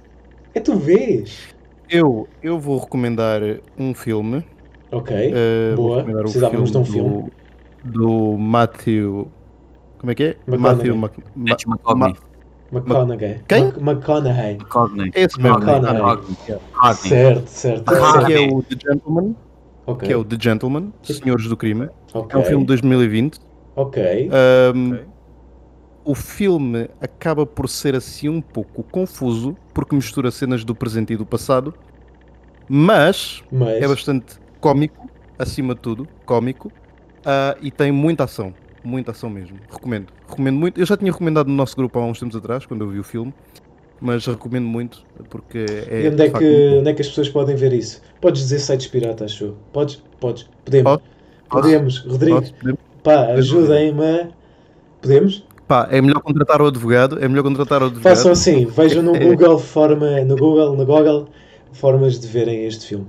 [0.55, 1.55] É tu vês?
[1.89, 3.41] Eu, eu vou recomendar
[3.79, 4.45] um filme.
[4.91, 5.33] Ok,
[5.77, 6.05] vou boa.
[6.05, 7.33] Precisávamos de um do- filme.
[7.85, 9.29] Do Matthew.
[9.99, 10.37] Como é que é?
[10.49, 10.59] McConaughey.
[10.59, 12.17] Matthew Mc- Ma- Matthew McConaughey.
[12.73, 13.41] McConaughey.
[13.49, 13.65] Quem?
[13.79, 14.55] McConaughey.
[14.57, 15.11] McConaughey.
[15.15, 15.59] Esse mesmo.
[15.59, 16.01] McConaughey.
[16.03, 16.95] McConaughey.
[16.97, 17.85] Certo, certo.
[17.91, 18.33] Ah, Que certo.
[18.33, 19.37] é o The Gentleman.
[19.87, 21.89] Ok, Que é o The Gentleman, Senhores do Crime.
[22.13, 22.37] ok.
[22.37, 23.39] É um filme de 2020.
[23.77, 24.31] Ok.
[24.33, 25.05] Ahm, Ok.
[26.09, 31.17] O filme acaba por ser assim um pouco confuso, porque mistura cenas do presente e
[31.17, 31.75] do passado,
[32.69, 33.83] mas Mas.
[33.83, 36.71] é bastante cómico, acima de tudo, cómico,
[37.25, 38.55] ah, e tem muita ação,
[38.87, 39.59] muita ação mesmo.
[39.71, 40.81] Recomendo, recomendo muito.
[40.81, 43.05] Eu já tinha recomendado no nosso grupo há uns tempos atrás, quando eu vi o
[43.05, 43.35] filme,
[44.01, 46.03] mas recomendo muito, porque é.
[46.05, 48.01] E onde é, que, muito onde é que as pessoas podem ver isso?
[48.21, 49.55] Podes dizer sites piratas, acho.
[49.73, 50.03] Podes?
[50.21, 50.49] Podes.
[50.65, 51.01] Podemos.
[51.49, 51.99] Podemos.
[51.99, 52.55] Rodrigo, Posso?
[52.55, 52.81] Podemos?
[53.03, 54.31] pá, ajudem-me.
[55.01, 55.47] Podemos?
[55.67, 58.15] Pá, é melhor contratar o advogado, é melhor contratar o advogado.
[58.15, 61.29] Façam assim, vejam no Google forma, no Google, no Google,
[61.73, 63.07] formas de verem este filme.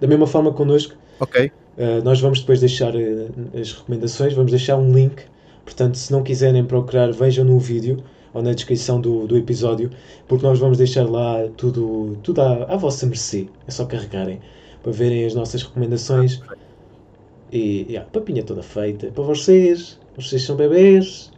[0.00, 4.76] Da mesma forma connosco, Ok, Uh, nós vamos depois deixar uh, as recomendações, vamos deixar
[4.76, 5.22] um link.
[5.64, 8.02] Portanto, se não quiserem procurar, vejam no vídeo
[8.34, 9.90] ou na descrição do, do episódio,
[10.26, 13.48] porque nós vamos deixar lá tudo, tudo à, à vossa mercê.
[13.66, 14.40] É só carregarem
[14.82, 16.40] para verem as nossas recomendações.
[17.52, 19.98] E yeah, a papinha toda feita para vocês.
[20.16, 21.30] Vocês são bebês,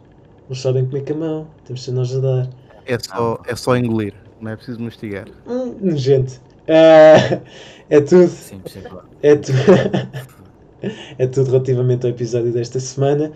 [0.49, 2.49] não sabem comer com a mão, temos de ser nós a dar.
[2.85, 5.27] é só, é só engolir, não é preciso mastigar.
[5.47, 6.41] Hum, nojento.
[6.67, 7.41] Uh,
[7.89, 8.27] é tudo.
[8.27, 8.91] Sempre, sempre.
[9.21, 9.51] É, tu...
[11.17, 13.31] é tudo relativamente ao episódio desta semana.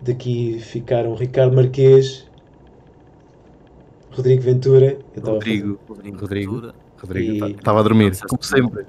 [0.00, 2.26] Daqui ficaram Ricardo Marquês,
[4.10, 6.18] Rodrigo Ventura eu estava a Rodrigo, Rodrigo.
[6.18, 6.72] Rodrigo.
[6.98, 8.84] Rodrigo, E- estava a dormir, como sempre.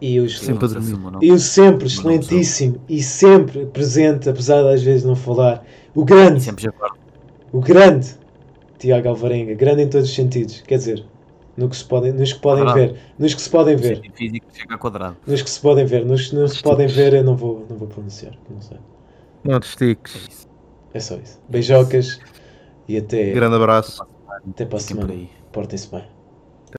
[0.00, 0.66] e os, Sempre
[1.20, 6.40] e o sempre excelentíssimo e sempre presente, apesar de às vezes não falar, o grande,
[6.42, 6.96] Sempre já guardo.
[7.52, 8.14] o grande
[8.78, 11.04] Tiago Alvarenga, grande em todos os sentidos, quer dizer,
[11.56, 12.92] no que se podem, nos que podem Quadrado.
[12.94, 15.16] ver, nos que se podem ver, físico chega a quadrado.
[15.26, 17.76] nos que se podem ver, nos que não se podem ver, eu não vou, não
[17.76, 18.78] vou pronunciar, não sei.
[19.44, 19.98] Não te
[20.94, 21.40] É só isso.
[21.48, 22.20] Beijocas
[22.88, 24.04] e até, Grande abraço.
[24.48, 25.12] até para a semana.
[25.12, 25.28] aí.
[25.52, 26.04] Portem-se bem.